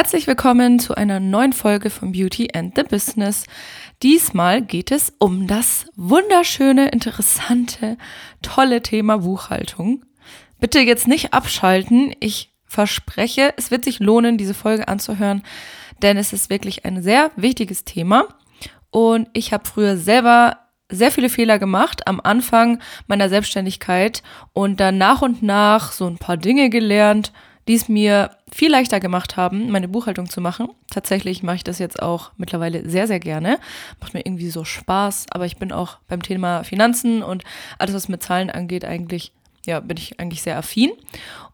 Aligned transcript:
Herzlich 0.00 0.26
willkommen 0.26 0.78
zu 0.78 0.94
einer 0.94 1.20
neuen 1.20 1.52
Folge 1.52 1.90
von 1.90 2.12
Beauty 2.12 2.48
and 2.54 2.74
the 2.74 2.84
Business. 2.84 3.44
Diesmal 4.02 4.62
geht 4.62 4.92
es 4.92 5.12
um 5.18 5.46
das 5.46 5.84
wunderschöne, 5.94 6.88
interessante, 6.88 7.98
tolle 8.40 8.80
Thema 8.80 9.18
Buchhaltung. 9.18 10.06
Bitte 10.58 10.80
jetzt 10.80 11.06
nicht 11.06 11.34
abschalten. 11.34 12.14
Ich 12.18 12.50
verspreche, 12.64 13.52
es 13.58 13.70
wird 13.70 13.84
sich 13.84 13.98
lohnen, 13.98 14.38
diese 14.38 14.54
Folge 14.54 14.88
anzuhören, 14.88 15.42
denn 16.00 16.16
es 16.16 16.32
ist 16.32 16.48
wirklich 16.48 16.86
ein 16.86 17.02
sehr 17.02 17.30
wichtiges 17.36 17.84
Thema. 17.84 18.24
Und 18.88 19.28
ich 19.34 19.52
habe 19.52 19.68
früher 19.68 19.98
selber 19.98 20.60
sehr 20.88 21.10
viele 21.10 21.28
Fehler 21.28 21.58
gemacht 21.58 22.06
am 22.06 22.22
Anfang 22.24 22.78
meiner 23.06 23.28
Selbstständigkeit 23.28 24.22
und 24.54 24.80
dann 24.80 24.96
nach 24.96 25.20
und 25.20 25.42
nach 25.42 25.92
so 25.92 26.06
ein 26.06 26.16
paar 26.16 26.38
Dinge 26.38 26.70
gelernt, 26.70 27.34
die 27.70 27.76
es 27.76 27.88
mir 27.88 28.30
viel 28.50 28.68
leichter 28.68 28.98
gemacht 28.98 29.36
haben, 29.36 29.70
meine 29.70 29.86
Buchhaltung 29.86 30.28
zu 30.28 30.40
machen. 30.40 30.70
Tatsächlich 30.90 31.44
mache 31.44 31.54
ich 31.54 31.62
das 31.62 31.78
jetzt 31.78 32.02
auch 32.02 32.32
mittlerweile 32.36 32.90
sehr, 32.90 33.06
sehr 33.06 33.20
gerne. 33.20 33.60
Macht 34.00 34.12
mir 34.12 34.26
irgendwie 34.26 34.50
so 34.50 34.64
Spaß, 34.64 35.26
aber 35.30 35.46
ich 35.46 35.56
bin 35.56 35.70
auch 35.70 35.98
beim 36.08 36.20
Thema 36.20 36.64
Finanzen 36.64 37.22
und 37.22 37.44
alles, 37.78 37.94
was 37.94 38.08
mit 38.08 38.24
Zahlen 38.24 38.50
angeht, 38.50 38.84
eigentlich, 38.84 39.30
ja, 39.66 39.78
bin 39.78 39.96
ich 39.98 40.18
eigentlich 40.18 40.42
sehr 40.42 40.58
affin. 40.58 40.90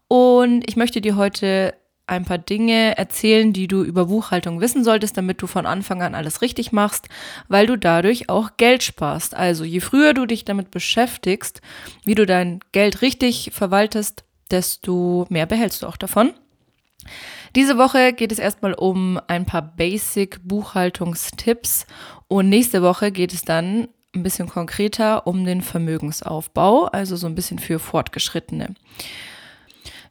Und 0.07 0.67
ich 0.67 0.75
möchte 0.75 1.01
dir 1.01 1.17
heute 1.17 1.75
ein 2.07 2.25
paar 2.25 2.39
Dinge 2.39 2.97
erzählen, 2.97 3.53
die 3.53 3.67
du 3.67 3.83
über 3.83 4.07
Buchhaltung 4.07 4.59
wissen 4.59 4.83
solltest, 4.83 5.17
damit 5.17 5.43
du 5.43 5.45
von 5.45 5.67
Anfang 5.67 6.01
an 6.01 6.15
alles 6.15 6.41
richtig 6.41 6.71
machst, 6.71 7.09
weil 7.47 7.67
du 7.67 7.77
dadurch 7.77 8.27
auch 8.27 8.57
Geld 8.57 8.81
sparst. 8.81 9.35
Also 9.35 9.63
je 9.63 9.81
früher 9.81 10.15
du 10.15 10.25
dich 10.25 10.45
damit 10.45 10.71
beschäftigst, 10.71 11.61
wie 12.05 12.15
du 12.15 12.25
dein 12.25 12.61
Geld 12.71 13.03
richtig 13.03 13.51
verwaltest, 13.53 14.23
desto 14.51 15.27
mehr 15.29 15.45
behältst 15.45 15.83
du 15.83 15.87
auch 15.87 15.97
davon. 15.97 16.33
Diese 17.55 17.77
Woche 17.77 18.11
geht 18.13 18.31
es 18.31 18.39
erstmal 18.39 18.73
um 18.73 19.19
ein 19.27 19.45
paar 19.45 19.61
Basic-Buchhaltungstipps 19.61 21.85
und 22.27 22.49
nächste 22.49 22.81
Woche 22.81 23.11
geht 23.11 23.31
es 23.33 23.43
dann 23.43 23.89
ein 24.15 24.23
bisschen 24.23 24.49
konkreter 24.49 25.27
um 25.27 25.45
den 25.45 25.61
Vermögensaufbau, 25.61 26.85
also 26.85 27.15
so 27.15 27.27
ein 27.27 27.35
bisschen 27.35 27.59
für 27.59 27.77
Fortgeschrittene. 27.79 28.73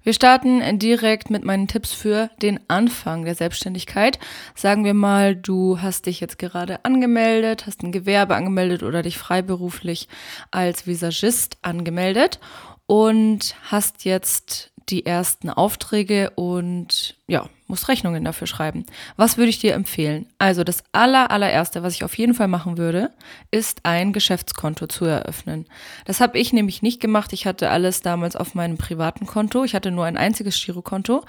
Wir 0.02 0.12
starten 0.12 0.78
direkt 0.78 1.30
mit 1.30 1.42
meinen 1.44 1.66
Tipps 1.66 1.92
für 1.92 2.30
den 2.40 2.60
Anfang 2.68 3.24
der 3.24 3.34
Selbstständigkeit. 3.34 4.20
Sagen 4.54 4.84
wir 4.84 4.94
mal, 4.94 5.34
du 5.34 5.82
hast 5.82 6.06
dich 6.06 6.20
jetzt 6.20 6.38
gerade 6.38 6.84
angemeldet, 6.84 7.66
hast 7.66 7.82
ein 7.82 7.90
Gewerbe 7.90 8.36
angemeldet 8.36 8.84
oder 8.84 9.02
dich 9.02 9.18
freiberuflich 9.18 10.06
als 10.52 10.86
Visagist 10.86 11.56
angemeldet 11.62 12.38
und 12.86 13.54
hast 13.70 14.04
jetzt 14.04 14.72
die 14.88 15.04
ersten 15.04 15.50
Aufträge 15.50 16.30
und 16.36 17.16
ja, 17.26 17.48
musst 17.66 17.88
Rechnungen 17.88 18.24
dafür 18.24 18.46
schreiben. 18.46 18.86
Was 19.16 19.36
würde 19.36 19.50
ich 19.50 19.58
dir 19.58 19.74
empfehlen? 19.74 20.26
Also 20.38 20.62
das 20.62 20.84
aller, 20.92 21.30
allererste, 21.32 21.82
was 21.82 21.94
ich 21.94 22.04
auf 22.04 22.16
jeden 22.16 22.34
Fall 22.34 22.46
machen 22.46 22.78
würde, 22.78 23.10
ist 23.50 23.80
ein 23.84 24.12
Geschäftskonto 24.12 24.86
zu 24.86 25.04
eröffnen. 25.04 25.66
Das 26.04 26.20
habe 26.20 26.38
ich 26.38 26.52
nämlich 26.52 26.82
nicht 26.82 27.00
gemacht. 27.00 27.32
Ich 27.32 27.46
hatte 27.46 27.70
alles 27.70 28.00
damals 28.00 28.36
auf 28.36 28.54
meinem 28.54 28.78
privaten 28.78 29.26
Konto. 29.26 29.64
Ich 29.64 29.74
hatte 29.74 29.90
nur 29.90 30.04
ein 30.04 30.16
einziges 30.16 30.62
Girokonto. 30.64 31.24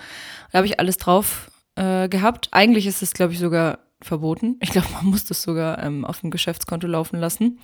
Da 0.51 0.57
habe 0.57 0.67
ich 0.67 0.79
alles 0.79 0.97
drauf 0.97 1.49
äh, 1.75 2.07
gehabt. 2.09 2.49
Eigentlich 2.51 2.85
ist 2.85 3.01
es, 3.01 3.13
glaube 3.13 3.33
ich, 3.33 3.39
sogar 3.39 3.79
verboten. 4.01 4.57
Ich 4.61 4.69
glaube, 4.69 4.87
man 4.93 5.05
muss 5.05 5.25
das 5.25 5.41
sogar 5.41 5.83
ähm, 5.83 6.05
auf 6.05 6.19
dem 6.19 6.29
Geschäftskonto 6.29 6.85
laufen 6.85 7.19
lassen. 7.19 7.59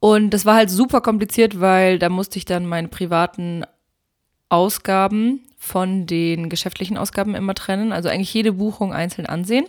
Und 0.00 0.30
das 0.30 0.46
war 0.46 0.56
halt 0.56 0.70
super 0.70 1.02
kompliziert, 1.02 1.60
weil 1.60 1.98
da 1.98 2.08
musste 2.08 2.38
ich 2.38 2.46
dann 2.46 2.66
meine 2.66 2.88
privaten 2.88 3.64
Ausgaben 4.48 5.42
von 5.58 6.06
den 6.06 6.48
geschäftlichen 6.48 6.96
Ausgaben 6.96 7.34
immer 7.34 7.54
trennen, 7.54 7.92
also 7.92 8.08
eigentlich 8.08 8.32
jede 8.32 8.54
Buchung 8.54 8.94
einzeln 8.94 9.26
ansehen. 9.26 9.66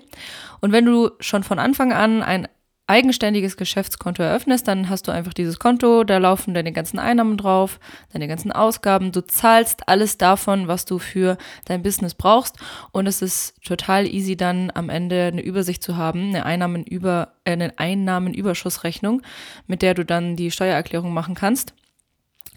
Und 0.62 0.72
wenn 0.72 0.86
du 0.86 1.12
schon 1.20 1.44
von 1.44 1.60
Anfang 1.60 1.92
an 1.92 2.24
ein 2.24 2.48
eigenständiges 2.88 3.58
Geschäftskonto 3.58 4.22
eröffnest, 4.22 4.68
dann 4.68 4.90
hast 4.90 5.08
du 5.08 5.12
einfach 5.12 5.34
dieses 5.34 5.60
Konto, 5.60 6.04
da 6.04 6.18
laufen 6.18 6.54
deine 6.54 6.72
ganzen 6.72 7.00
Einnahmen 7.00 7.38
drauf, 7.38 7.80
deine 8.12 8.28
ganzen 8.28 8.52
Ausgaben, 8.52 9.12
du 9.12 9.26
zahlst 9.26 9.88
alles 9.88 10.18
davon, 10.18 10.68
was 10.68 10.86
du 10.86 11.00
für 11.00 11.38
dein 11.66 11.84
Business 11.84 12.16
brauchst 12.16 12.58
und 12.92 13.08
es 13.08 13.22
ist 13.22 13.64
total 13.64 14.08
easy 14.08 14.36
dann 14.36 14.72
am 14.74 14.90
Ende 14.90 15.28
eine 15.32 15.42
Übersicht 15.42 15.84
zu 15.84 15.96
haben, 15.96 16.30
eine 16.30 16.46
Einnahmenüber 16.46 17.34
äh, 17.46 17.52
eine 17.52 17.78
Einnahmenüberschussrechnung, 17.78 19.22
mit 19.68 19.82
der 19.82 19.94
du 19.94 20.06
dann 20.06 20.36
die 20.36 20.52
Steuererklärung 20.52 21.14
machen 21.14 21.36
kannst. 21.36 21.74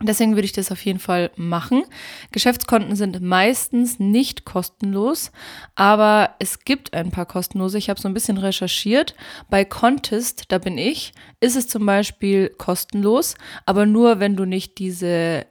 Deswegen 0.03 0.35
würde 0.35 0.45
ich 0.45 0.53
das 0.53 0.73
auf 0.73 0.85
jeden 0.85 0.99
Fall 0.99 1.31
machen. 1.37 1.85
Geschäftskonten 2.33 2.97
sind 2.97 3.21
meistens 3.23 4.01
nicht 4.01 4.45
kostenlos, 4.45 5.31
aber 5.77 6.35
es 6.41 6.65
gibt 6.65 6.95
ein 6.95 7.13
paar 7.13 7.27
kostenlose. 7.27 7.79
Ich 7.79 7.89
habe 7.89 8.01
so 8.01 8.09
ein 8.09 8.15
bisschen 8.15 8.39
recherchiert. 8.39 9.15
Bei 9.51 9.65
Contest, 9.65 10.47
da 10.49 10.59
bin 10.59 10.79
ich, 10.79 11.13
ist 11.39 11.55
es 11.55 11.69
zum 11.69 11.87
Beispiel 11.87 12.49
kostenlos, 12.49 13.37
aber 13.67 13.87
nur, 13.87 14.19
wenn 14.19 14.35
du 14.35 14.45
nicht 14.45 14.79
diese 14.79 15.47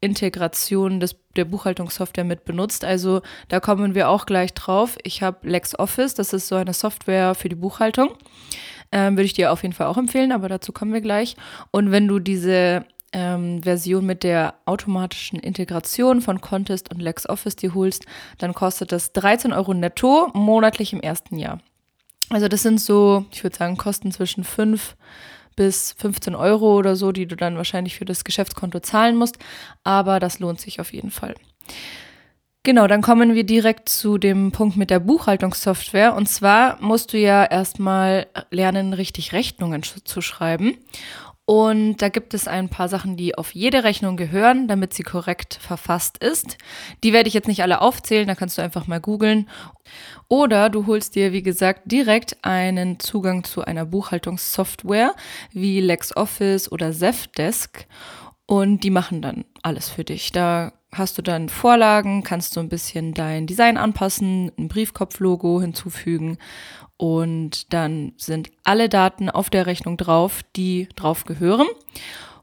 Integration 0.00 1.00
des, 1.00 1.16
der 1.36 1.44
Buchhaltungssoftware 1.44 2.24
mit 2.24 2.44
benutzt. 2.44 2.84
Also 2.84 3.22
da 3.48 3.58
kommen 3.58 3.94
wir 3.94 4.08
auch 4.08 4.26
gleich 4.26 4.52
drauf. 4.52 4.98
Ich 5.02 5.22
habe 5.22 5.48
LexOffice, 5.48 6.14
das 6.14 6.32
ist 6.32 6.48
so 6.48 6.56
eine 6.56 6.74
Software 6.74 7.34
für 7.34 7.48
die 7.48 7.54
Buchhaltung. 7.54 8.10
Ähm, 8.92 9.16
würde 9.16 9.24
ich 9.24 9.32
dir 9.32 9.50
auf 9.50 9.62
jeden 9.62 9.74
Fall 9.74 9.86
auch 9.86 9.96
empfehlen, 9.96 10.30
aber 10.30 10.48
dazu 10.48 10.72
kommen 10.72 10.92
wir 10.92 11.00
gleich. 11.00 11.36
Und 11.70 11.90
wenn 11.90 12.06
du 12.06 12.18
diese 12.18 12.84
ähm, 13.14 13.62
Version 13.62 14.04
mit 14.04 14.22
der 14.22 14.54
automatischen 14.66 15.38
Integration 15.38 16.20
von 16.20 16.40
Contest 16.40 16.92
und 16.92 17.00
LexOffice 17.00 17.56
die 17.56 17.70
holst, 17.70 18.04
dann 18.38 18.52
kostet 18.52 18.92
das 18.92 19.12
13 19.12 19.52
Euro 19.54 19.72
netto 19.72 20.30
monatlich 20.34 20.92
im 20.92 21.00
ersten 21.00 21.38
Jahr. 21.38 21.60
Also 22.28 22.48
das 22.48 22.62
sind 22.62 22.80
so, 22.80 23.24
ich 23.30 23.42
würde 23.42 23.56
sagen, 23.56 23.76
Kosten 23.76 24.12
zwischen 24.12 24.44
5 24.44 24.96
bis 25.56 25.92
15 25.98 26.34
Euro 26.34 26.76
oder 26.76 26.96
so, 26.96 27.12
die 27.12 27.26
du 27.26 27.36
dann 27.36 27.56
wahrscheinlich 27.56 27.96
für 27.96 28.04
das 28.04 28.24
Geschäftskonto 28.24 28.80
zahlen 28.80 29.16
musst. 29.16 29.38
Aber 29.84 30.18
das 30.18 30.40
lohnt 30.40 30.60
sich 30.60 30.80
auf 30.80 30.92
jeden 30.92 31.12
Fall. 31.12 31.34
Genau, 32.64 32.86
dann 32.86 33.02
kommen 33.02 33.34
wir 33.34 33.44
direkt 33.44 33.90
zu 33.90 34.16
dem 34.16 34.50
Punkt 34.50 34.76
mit 34.76 34.88
der 34.88 34.98
Buchhaltungssoftware. 34.98 36.14
Und 36.14 36.28
zwar 36.28 36.80
musst 36.80 37.12
du 37.12 37.18
ja 37.18 37.44
erstmal 37.44 38.26
lernen, 38.50 38.94
richtig 38.94 39.32
Rechnungen 39.32 39.82
zu 39.82 40.20
schreiben. 40.22 40.78
Und 41.46 41.98
da 41.98 42.08
gibt 42.08 42.32
es 42.32 42.48
ein 42.48 42.70
paar 42.70 42.88
Sachen, 42.88 43.16
die 43.18 43.36
auf 43.36 43.54
jede 43.54 43.84
Rechnung 43.84 44.16
gehören, 44.16 44.66
damit 44.66 44.94
sie 44.94 45.02
korrekt 45.02 45.58
verfasst 45.60 46.16
ist. 46.18 46.56
Die 47.02 47.12
werde 47.12 47.28
ich 47.28 47.34
jetzt 47.34 47.48
nicht 47.48 47.62
alle 47.62 47.82
aufzählen, 47.82 48.26
da 48.26 48.34
kannst 48.34 48.56
du 48.56 48.62
einfach 48.62 48.86
mal 48.86 49.00
googeln. 49.00 49.48
Oder 50.28 50.70
du 50.70 50.86
holst 50.86 51.14
dir, 51.16 51.32
wie 51.32 51.42
gesagt, 51.42 51.82
direkt 51.92 52.42
einen 52.42 52.98
Zugang 52.98 53.44
zu 53.44 53.62
einer 53.62 53.84
Buchhaltungssoftware 53.84 55.14
wie 55.52 55.80
LexOffice 55.80 56.72
oder 56.72 56.92
Zefdesk 56.92 57.86
und 58.46 58.82
die 58.82 58.90
machen 58.90 59.20
dann 59.20 59.44
alles 59.62 59.88
für 59.88 60.04
dich. 60.04 60.32
Da 60.32 60.72
hast 60.94 61.18
du 61.18 61.22
dann 61.22 61.48
Vorlagen, 61.48 62.22
kannst 62.22 62.56
du 62.56 62.60
ein 62.60 62.68
bisschen 62.68 63.14
dein 63.14 63.46
Design 63.46 63.76
anpassen, 63.76 64.52
ein 64.58 64.68
Briefkopflogo 64.68 65.60
hinzufügen 65.60 66.38
und 66.96 67.72
dann 67.72 68.12
sind 68.16 68.50
alle 68.64 68.88
Daten 68.88 69.28
auf 69.28 69.50
der 69.50 69.66
Rechnung 69.66 69.96
drauf, 69.96 70.40
die 70.56 70.88
drauf 70.96 71.24
gehören. 71.24 71.66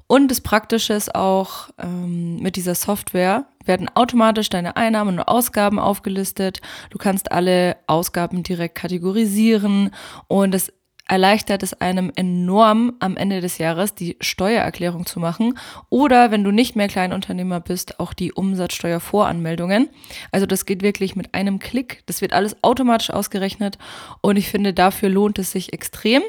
Und 0.08 0.30
das 0.30 0.42
Praktische 0.42 0.94
ist 0.94 1.16
auch, 1.16 1.70
ähm, 1.78 2.36
mit 2.42 2.58
dieser 2.58 2.76
Software 2.76 3.46
werden 3.64 3.90
automatisch 3.96 4.50
deine 4.50 4.76
Einnahmen 4.76 5.20
und 5.20 5.24
Ausgaben 5.26 5.80
aufgelistet. 5.80 6.60
Du 6.90 6.98
kannst 6.98 7.32
alle 7.32 7.78
Ausgaben 7.88 8.44
direkt 8.44 8.76
kategorisieren 8.76 9.92
und 10.28 10.54
es 10.54 10.74
erleichtert 11.12 11.62
es 11.62 11.74
einem 11.74 12.10
enorm, 12.16 12.94
am 13.00 13.18
Ende 13.18 13.42
des 13.42 13.58
Jahres 13.58 13.94
die 13.94 14.16
Steuererklärung 14.22 15.06
zu 15.06 15.20
machen 15.20 15.60
oder 15.90 16.32
wenn 16.32 16.46
du 16.46 16.52
nicht 16.52 16.78
mehr 16.78 16.88
Kleinunternehmer 16.88 17.60
bist, 17.60 18.00
auch 18.00 18.14
die 18.14 18.32
Umsatzsteuervoranmeldungen. 18.32 19.90
Also 20.32 20.46
das 20.46 20.66
geht 20.66 20.82
wirklich 20.82 21.18
mit 21.18 21.34
einem 21.34 21.60
Klick. 21.60 22.02
Das 22.06 22.22
wird 22.22 22.32
alles 22.32 22.56
automatisch 22.64 23.10
ausgerechnet 23.10 23.78
und 24.22 24.38
ich 24.38 24.48
finde, 24.48 24.74
dafür 24.74 25.10
lohnt 25.10 25.38
es 25.38 25.52
sich 25.52 25.74
extrem. 25.74 26.22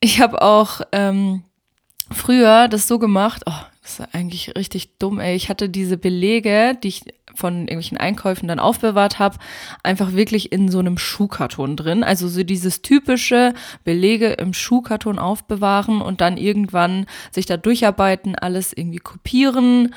Ich 0.00 0.20
habe 0.20 0.42
auch 0.42 0.80
ähm, 0.90 1.44
früher 2.10 2.66
das 2.66 2.88
so 2.88 2.98
gemacht, 2.98 3.44
oh, 3.46 3.62
das 3.82 4.00
ist 4.00 4.08
eigentlich 4.12 4.56
richtig 4.56 4.98
dumm, 4.98 5.20
ey. 5.20 5.36
Ich 5.36 5.50
hatte 5.50 5.68
diese 5.68 5.98
Belege, 5.98 6.76
die 6.82 6.88
ich 6.88 7.04
von 7.38 7.60
irgendwelchen 7.60 7.98
Einkäufen 7.98 8.48
dann 8.48 8.58
aufbewahrt 8.58 9.18
habe, 9.18 9.38
einfach 9.82 10.12
wirklich 10.12 10.52
in 10.52 10.68
so 10.68 10.80
einem 10.80 10.98
Schuhkarton 10.98 11.76
drin. 11.76 12.02
Also 12.04 12.28
so 12.28 12.42
dieses 12.42 12.82
typische 12.82 13.54
Belege 13.84 14.32
im 14.32 14.52
Schuhkarton 14.52 15.18
aufbewahren 15.18 16.02
und 16.02 16.20
dann 16.20 16.36
irgendwann 16.36 17.06
sich 17.30 17.46
da 17.46 17.56
durcharbeiten, 17.56 18.34
alles 18.34 18.72
irgendwie 18.72 18.98
kopieren, 18.98 19.94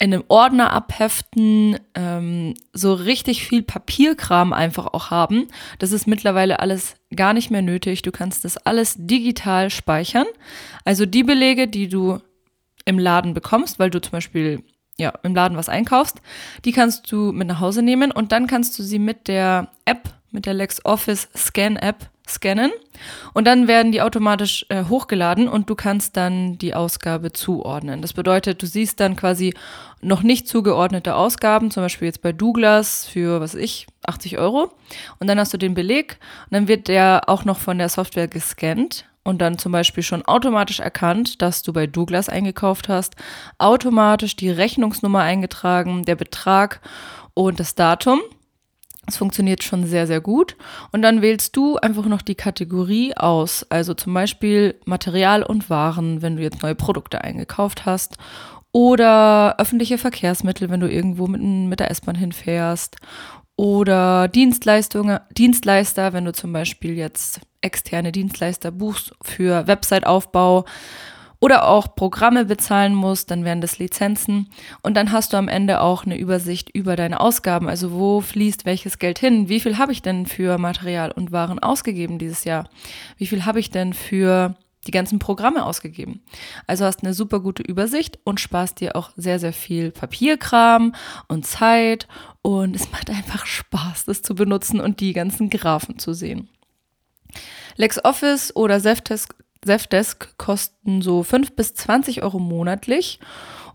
in 0.00 0.14
einem 0.14 0.24
Ordner 0.28 0.72
abheften, 0.72 1.78
ähm, 1.94 2.54
so 2.72 2.94
richtig 2.94 3.44
viel 3.46 3.62
Papierkram 3.62 4.54
einfach 4.54 4.86
auch 4.86 5.10
haben. 5.10 5.46
Das 5.78 5.92
ist 5.92 6.06
mittlerweile 6.06 6.58
alles 6.58 6.96
gar 7.14 7.34
nicht 7.34 7.50
mehr 7.50 7.60
nötig. 7.60 8.00
Du 8.00 8.10
kannst 8.10 8.46
das 8.46 8.56
alles 8.56 8.96
digital 8.98 9.68
speichern. 9.68 10.24
Also 10.86 11.04
die 11.04 11.22
Belege, 11.22 11.68
die 11.68 11.88
du 11.88 12.18
im 12.86 12.98
Laden 12.98 13.34
bekommst, 13.34 13.78
weil 13.78 13.90
du 13.90 14.00
zum 14.00 14.12
Beispiel 14.12 14.64
ja, 15.00 15.14
im 15.22 15.34
Laden 15.34 15.56
was 15.56 15.68
einkaufst. 15.68 16.20
Die 16.64 16.72
kannst 16.72 17.10
du 17.10 17.32
mit 17.32 17.48
nach 17.48 17.60
Hause 17.60 17.82
nehmen 17.82 18.12
und 18.12 18.32
dann 18.32 18.46
kannst 18.46 18.78
du 18.78 18.82
sie 18.82 18.98
mit 18.98 19.28
der 19.28 19.68
App, 19.86 20.10
mit 20.30 20.46
der 20.46 20.54
LexOffice 20.54 21.28
Scan 21.34 21.76
App 21.76 22.08
scannen 22.28 22.70
und 23.32 23.46
dann 23.46 23.66
werden 23.66 23.90
die 23.90 24.02
automatisch 24.02 24.64
äh, 24.68 24.84
hochgeladen 24.84 25.48
und 25.48 25.68
du 25.68 25.74
kannst 25.74 26.16
dann 26.16 26.58
die 26.58 26.74
Ausgabe 26.74 27.32
zuordnen. 27.32 28.02
Das 28.02 28.12
bedeutet, 28.12 28.62
du 28.62 28.66
siehst 28.66 29.00
dann 29.00 29.16
quasi 29.16 29.52
noch 30.00 30.22
nicht 30.22 30.46
zugeordnete 30.46 31.16
Ausgaben, 31.16 31.72
zum 31.72 31.82
Beispiel 31.82 32.06
jetzt 32.06 32.22
bei 32.22 32.30
Douglas 32.30 33.06
für, 33.06 33.40
was 33.40 33.56
ich, 33.56 33.88
80 34.06 34.38
Euro 34.38 34.70
und 35.18 35.26
dann 35.26 35.40
hast 35.40 35.52
du 35.52 35.58
den 35.58 35.74
Beleg 35.74 36.18
und 36.44 36.54
dann 36.54 36.68
wird 36.68 36.86
der 36.86 37.22
auch 37.26 37.44
noch 37.44 37.58
von 37.58 37.78
der 37.78 37.88
Software 37.88 38.28
gescannt 38.28 39.06
und 39.24 39.40
dann 39.40 39.58
zum 39.58 39.72
Beispiel 39.72 40.02
schon 40.02 40.24
automatisch 40.24 40.80
erkannt, 40.80 41.42
dass 41.42 41.62
du 41.62 41.72
bei 41.72 41.86
Douglas 41.86 42.28
eingekauft 42.28 42.88
hast, 42.88 43.16
automatisch 43.58 44.36
die 44.36 44.50
Rechnungsnummer 44.50 45.20
eingetragen, 45.20 46.04
der 46.04 46.16
Betrag 46.16 46.80
und 47.34 47.60
das 47.60 47.74
Datum. 47.74 48.20
Es 49.06 49.16
funktioniert 49.16 49.64
schon 49.64 49.86
sehr, 49.86 50.06
sehr 50.06 50.20
gut. 50.20 50.56
Und 50.92 51.02
dann 51.02 51.20
wählst 51.20 51.56
du 51.56 51.76
einfach 51.76 52.06
noch 52.06 52.22
die 52.22 52.34
Kategorie 52.34 53.16
aus. 53.16 53.66
Also 53.68 53.94
zum 53.94 54.14
Beispiel 54.14 54.78
Material 54.84 55.42
und 55.42 55.68
Waren, 55.68 56.22
wenn 56.22 56.36
du 56.36 56.42
jetzt 56.42 56.62
neue 56.62 56.74
Produkte 56.74 57.22
eingekauft 57.22 57.86
hast. 57.86 58.16
Oder 58.72 59.56
öffentliche 59.58 59.98
Verkehrsmittel, 59.98 60.70
wenn 60.70 60.80
du 60.80 60.88
irgendwo 60.88 61.26
mit, 61.26 61.42
mit 61.42 61.80
der 61.80 61.90
S-Bahn 61.90 62.14
hinfährst. 62.14 62.96
Oder 63.60 64.28
Dienstleistungen, 64.28 65.20
Dienstleister, 65.36 66.14
wenn 66.14 66.24
du 66.24 66.32
zum 66.32 66.50
Beispiel 66.50 66.96
jetzt 66.96 67.42
externe 67.60 68.10
Dienstleister 68.10 68.70
buchst 68.70 69.12
für 69.20 69.66
Websiteaufbau 69.66 70.64
oder 71.40 71.68
auch 71.68 71.94
Programme 71.94 72.46
bezahlen 72.46 72.94
musst, 72.94 73.30
dann 73.30 73.44
wären 73.44 73.60
das 73.60 73.78
Lizenzen. 73.78 74.48
Und 74.80 74.96
dann 74.96 75.12
hast 75.12 75.34
du 75.34 75.36
am 75.36 75.48
Ende 75.48 75.82
auch 75.82 76.06
eine 76.06 76.16
Übersicht 76.16 76.70
über 76.70 76.96
deine 76.96 77.20
Ausgaben. 77.20 77.68
Also 77.68 77.92
wo 77.92 78.22
fließt 78.22 78.64
welches 78.64 78.98
Geld 78.98 79.18
hin? 79.18 79.50
Wie 79.50 79.60
viel 79.60 79.76
habe 79.76 79.92
ich 79.92 80.00
denn 80.00 80.24
für 80.24 80.56
Material 80.56 81.12
und 81.12 81.30
Waren 81.30 81.58
ausgegeben 81.58 82.18
dieses 82.18 82.44
Jahr? 82.44 82.66
Wie 83.18 83.26
viel 83.26 83.44
habe 83.44 83.60
ich 83.60 83.68
denn 83.68 83.92
für 83.92 84.56
die 84.86 84.92
ganzen 84.92 85.18
Programme 85.18 85.64
ausgegeben. 85.64 86.22
Also 86.66 86.84
hast 86.84 87.02
eine 87.02 87.14
super 87.14 87.40
gute 87.40 87.62
Übersicht 87.62 88.18
und 88.24 88.40
sparst 88.40 88.80
dir 88.80 88.96
auch 88.96 89.10
sehr, 89.16 89.38
sehr 89.38 89.52
viel 89.52 89.90
Papierkram 89.90 90.94
und 91.28 91.46
Zeit 91.46 92.08
und 92.42 92.74
es 92.74 92.90
macht 92.90 93.10
einfach 93.10 93.44
Spaß, 93.46 94.06
das 94.06 94.22
zu 94.22 94.34
benutzen 94.34 94.80
und 94.80 95.00
die 95.00 95.12
ganzen 95.12 95.50
Graphen 95.50 95.98
zu 95.98 96.14
sehen. 96.14 96.48
LexOffice 97.76 98.56
oder 98.56 98.80
Zefdesk 98.80 100.38
kosten 100.38 101.02
so 101.02 101.22
5 101.22 101.54
bis 101.54 101.74
20 101.74 102.22
Euro 102.22 102.38
monatlich. 102.38 103.20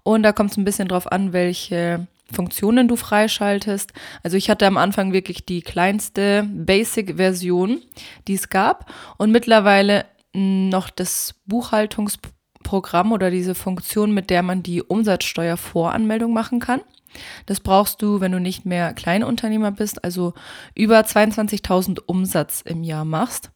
Und 0.04 0.24
da 0.24 0.31
kommt 0.34 0.51
es 0.51 0.58
ein 0.58 0.66
bisschen 0.66 0.88
drauf 0.88 1.12
an, 1.12 1.34
welche 1.34 2.08
Funktionen 2.31 2.88
du 2.88 2.96
freischaltest. 2.96 3.94
Also 4.24 4.38
ich 4.38 4.50
hatte 4.50 4.68
am 4.68 4.78
Anfang 4.78 5.13
wirklich 5.13 5.46
die 5.46 5.62
kleinste 5.62 6.48
Basic-Version, 6.51 7.81
die 8.28 8.34
es 8.34 8.50
gab. 8.50 8.92
Und 9.18 9.31
mittlerweile 9.31 10.06
noch 10.36 10.90
das 10.90 11.36
Buchhaltungsprogramm 11.46 13.12
oder 13.12 13.32
diese 13.32 13.56
Funktion, 13.56 14.14
mit 14.14 14.30
der 14.30 14.44
man 14.44 14.64
die 14.64 14.84
Umsatzsteuervoranmeldung 14.84 16.34
machen 16.34 16.60
kann. 16.60 16.82
Das 17.46 17.60
brauchst 17.62 18.02
du, 18.02 18.20
wenn 18.20 18.34
du 18.34 18.40
nicht 18.40 18.66
mehr 18.66 18.94
Kleinunternehmer 18.94 19.72
bist, 19.72 20.04
also 20.04 20.34
über 20.76 21.00
22.000 21.00 22.00
Umsatz 22.06 22.62
im 22.62 22.84
Jahr 22.84 23.06
machst. 23.06 23.52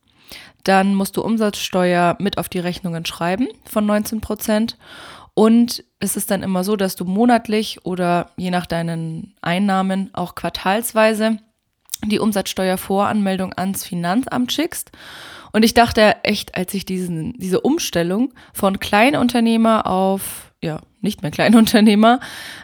Dann 0.64 0.96
musst 0.96 1.18
du 1.18 1.22
Umsatzsteuer 1.22 2.16
mit 2.20 2.38
auf 2.38 2.50
die 2.50 2.60
Rechnungen 2.60 3.06
schreiben 3.06 3.48
von 3.66 3.86
19 3.86 4.22
Prozent. 4.22 4.78
Und 5.34 5.84
es 6.00 6.18
ist 6.18 6.32
dann 6.32 6.44
immer 6.44 6.64
so, 6.64 6.76
dass 6.76 6.96
du 6.96 7.06
monatlich 7.06 7.86
oder 7.86 8.32
je 8.38 8.52
nach 8.52 8.66
deinen 8.66 9.36
Einnahmen 9.42 10.10
auch 10.14 10.36
quartalsweise 10.36 11.40
die 12.06 12.20
Umsatzsteuervoranmeldung 12.20 13.54
ans 13.54 13.84
Finanzamt 13.84 14.52
schickst. 14.52 14.92
Und 15.52 15.64
ich 15.64 15.74
dachte 15.74 16.18
echt, 16.24 16.56
als 16.56 16.74
ich 16.74 16.86
diesen, 16.86 17.34
diese 17.38 17.62
Umstellung 17.62 18.34
von 18.54 18.80
Kleinunternehmer 18.80 19.88
auf 19.88 20.50
ja, 20.62 20.82
nicht 21.02 21.22
mehr 21.22 21.32
Kleinunternehmer 21.32 22.20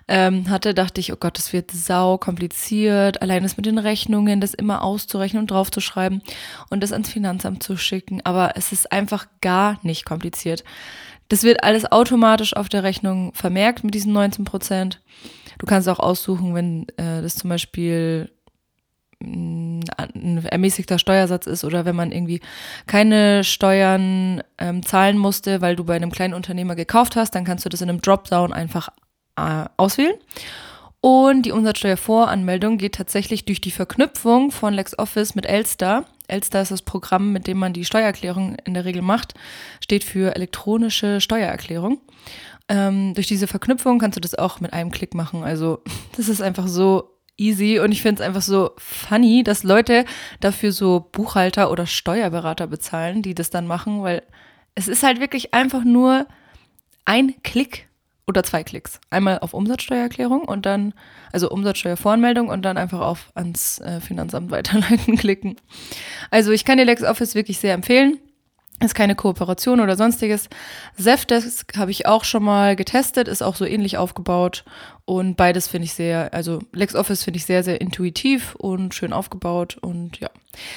ähm, 0.08 0.50
hatte, 0.50 0.74
dachte 0.74 1.00
ich, 1.00 1.14
oh 1.14 1.18
Gott, 1.18 1.38
das 1.38 1.54
wird 1.54 1.72
sau 1.72 2.18
kompliziert. 2.18 3.22
Allein 3.22 3.44
das 3.44 3.56
mit 3.56 3.66
den 3.66 3.78
Rechnungen, 3.78 4.42
das 4.42 4.54
immer 4.54 4.84
auszurechnen 4.84 5.42
und 5.42 5.52
draufzuschreiben 5.52 6.22
und 6.70 6.84
das 6.84 6.92
ans 6.92 7.10
Finanzamt 7.10 7.64
zu 7.64 7.78
schicken. 7.78 8.22
Aber 8.26 8.58
es 8.58 8.72
ist 8.74 8.92
einfach 8.92 9.28
gar 9.42 9.80
nicht 9.84 10.06
kompliziert. 10.06 10.66
Das 11.30 11.44
wird 11.44 11.64
alles 11.64 11.92
automatisch 11.92 12.56
auf 12.56 12.70
der 12.70 12.84
Rechnung 12.84 13.34
vermerkt 13.34 13.84
mit 13.84 13.96
diesen 13.96 14.14
19 14.14 14.46
Prozent. 14.46 15.02
Du 15.58 15.66
kannst 15.66 15.88
auch 15.88 16.00
aussuchen, 16.00 16.54
wenn 16.54 16.90
äh, 16.98 17.22
das 17.22 17.36
zum 17.36 17.50
Beispiel 17.50 18.30
ein 19.22 20.46
ermäßigter 20.46 21.00
Steuersatz 21.00 21.48
ist 21.48 21.64
oder 21.64 21.86
wenn 21.86 21.96
man 21.96 22.12
irgendwie 22.12 22.42
keine 22.88 23.44
Steuern 23.44 24.44
ähm, 24.58 24.86
zahlen 24.86 25.18
musste, 25.18 25.62
weil 25.62 25.76
du 25.76 25.84
bei 25.84 25.96
einem 25.96 26.12
kleinen 26.12 26.34
Unternehmer 26.34 26.76
gekauft 26.76 27.16
hast, 27.16 27.36
dann 27.36 27.46
kannst 27.46 27.66
du 27.66 27.70
das 27.70 27.82
in 27.82 27.90
einem 27.90 28.02
Dropdown 28.02 28.54
einfach 28.54 28.90
äh, 29.38 29.66
auswählen. 29.78 30.16
Und 31.02 31.44
die 31.44 31.52
Umsatzsteuervoranmeldung 31.52 32.78
geht 32.78 32.96
tatsächlich 32.96 33.46
durch 33.46 33.62
die 33.62 33.72
Verknüpfung 33.72 34.50
von 34.50 34.74
LexOffice 34.74 35.36
mit 35.36 35.46
Elster. 35.46 36.06
Elster 36.28 36.64
ist 36.64 36.72
das 36.72 36.82
Programm, 36.82 37.32
mit 37.32 37.46
dem 37.46 37.60
man 37.60 37.74
die 37.74 37.86
Steuererklärung 37.86 38.58
in 38.66 38.74
der 38.74 38.86
Regel 38.86 39.04
macht, 39.04 39.36
steht 39.84 40.04
für 40.04 40.36
elektronische 40.36 41.22
Steuererklärung. 41.22 42.00
Ähm, 42.68 43.14
durch 43.14 43.28
diese 43.28 43.46
Verknüpfung 43.46 44.00
kannst 44.00 44.16
du 44.16 44.22
das 44.22 44.34
auch 44.34 44.60
mit 44.60 44.74
einem 44.74 44.90
Klick 44.90 45.14
machen. 45.14 45.44
Also 45.44 45.84
das 46.18 46.28
ist 46.28 46.42
einfach 46.42 46.68
so 46.68 47.15
easy 47.38 47.80
und 47.80 47.92
ich 47.92 48.02
finde 48.02 48.22
es 48.22 48.28
einfach 48.28 48.42
so 48.42 48.72
funny, 48.78 49.44
dass 49.44 49.64
Leute 49.64 50.06
dafür 50.40 50.72
so 50.72 51.10
Buchhalter 51.12 51.72
oder 51.72 51.86
Steuerberater 51.86 52.68
bezahlen, 52.68 53.22
die 53.22 53.36
das 53.36 53.50
dann 53.50 53.68
machen, 53.68 54.02
weil 54.02 54.24
es 54.76 54.88
ist 54.88 55.04
halt 55.04 55.20
wirklich 55.20 55.54
einfach 55.54 55.84
nur 55.84 56.28
ein 57.06 57.36
Klick 57.44 57.88
oder 58.28 58.44
zwei 58.44 58.64
Klicks. 58.64 59.00
Einmal 59.10 59.40
auf 59.40 59.54
Umsatzsteuererklärung 59.54 60.42
und 60.42 60.66
dann, 60.66 60.94
also 61.32 61.50
Umsatzsteuervoranmeldung 61.50 62.50
und 62.50 62.64
dann 62.64 62.78
einfach 62.78 63.02
auf 63.02 63.32
ans 63.36 63.80
äh, 63.80 64.02
Finanzamt 64.02 64.52
weiterleiten 64.52 65.16
klicken. 65.18 65.56
Also 66.32 66.52
ich 66.52 66.66
kann 66.66 66.78
dir 66.78 66.86
LexOffice 66.86 67.36
wirklich 67.36 67.60
sehr 67.60 67.74
empfehlen. 67.74 68.20
Ist 68.82 68.94
keine 68.94 69.16
Kooperation 69.16 69.80
oder 69.80 69.96
sonstiges. 69.96 70.50
Zefdesk 70.98 71.78
habe 71.78 71.92
ich 71.92 72.08
auch 72.08 72.26
schon 72.26 72.44
mal 72.44 72.76
getestet, 72.76 73.30
ist 73.30 73.42
auch 73.42 73.56
so 73.56 73.64
ähnlich 73.64 73.98
aufgebaut 73.98 74.66
und 75.06 75.38
beides 75.38 75.70
finde 75.70 75.86
ich 75.86 75.94
sehr, 75.94 76.34
also 76.34 76.60
LexOffice 76.74 77.24
finde 77.24 77.38
ich 77.38 77.46
sehr, 77.46 77.64
sehr 77.64 77.80
intuitiv 77.80 78.54
und 78.56 78.94
schön 78.94 79.14
aufgebaut 79.14 79.78
und 79.80 80.20
ja, 80.20 80.30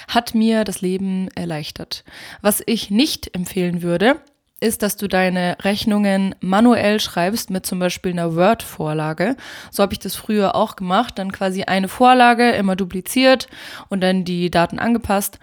hat 0.06 0.36
mir 0.36 0.62
das 0.64 0.80
Leben 0.80 1.28
erleichtert. 1.34 2.04
Was 2.40 2.62
ich 2.66 2.88
nicht 2.90 3.34
empfehlen 3.34 3.82
würde, 3.82 4.20
ist, 4.60 4.82
dass 4.82 4.96
du 4.96 5.08
deine 5.08 5.56
Rechnungen 5.62 6.36
manuell 6.40 7.00
schreibst 7.00 7.50
mit 7.50 7.66
zum 7.66 7.80
Beispiel 7.80 8.12
einer 8.12 8.36
Word-Vorlage. 8.36 9.36
So 9.70 9.82
habe 9.82 9.92
ich 9.92 9.98
das 9.98 10.14
früher 10.14 10.54
auch 10.54 10.76
gemacht, 10.76 11.18
dann 11.18 11.32
quasi 11.32 11.64
eine 11.64 11.88
Vorlage 11.88 12.50
immer 12.50 12.76
dupliziert 12.76 13.48
und 13.88 14.00
dann 14.02 14.24
die 14.24 14.50
Daten 14.50 14.78
angepasst. 14.78 15.38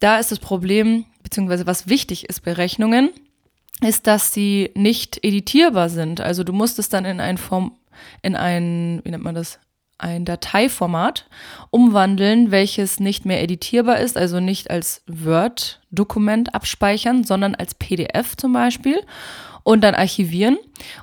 Da 0.00 0.18
ist 0.18 0.30
das 0.30 0.38
Problem, 0.38 1.04
beziehungsweise 1.22 1.66
was 1.66 1.88
wichtig 1.88 2.28
ist 2.28 2.42
bei 2.42 2.52
Rechnungen, 2.52 3.10
ist, 3.80 4.06
dass 4.06 4.32
sie 4.32 4.70
nicht 4.74 5.24
editierbar 5.24 5.88
sind. 5.88 6.20
Also 6.20 6.44
du 6.44 6.52
musst 6.52 6.78
es 6.78 6.88
dann 6.88 7.04
in 7.04 7.20
ein 7.20 7.38
Form, 7.38 7.72
in 8.22 8.36
ein, 8.36 9.00
wie 9.04 9.10
nennt 9.10 9.24
man 9.24 9.34
das? 9.34 9.58
ein 9.98 10.24
Dateiformat 10.24 11.26
umwandeln, 11.70 12.52
welches 12.52 13.00
nicht 13.00 13.26
mehr 13.26 13.42
editierbar 13.42 13.98
ist, 13.98 14.16
also 14.16 14.38
nicht 14.38 14.70
als 14.70 15.02
Word-Dokument 15.08 16.54
abspeichern, 16.54 17.24
sondern 17.24 17.56
als 17.56 17.74
PDF 17.74 18.36
zum 18.36 18.52
Beispiel 18.52 19.00
und 19.68 19.82
dann 19.82 19.94
archivieren. 19.94 20.56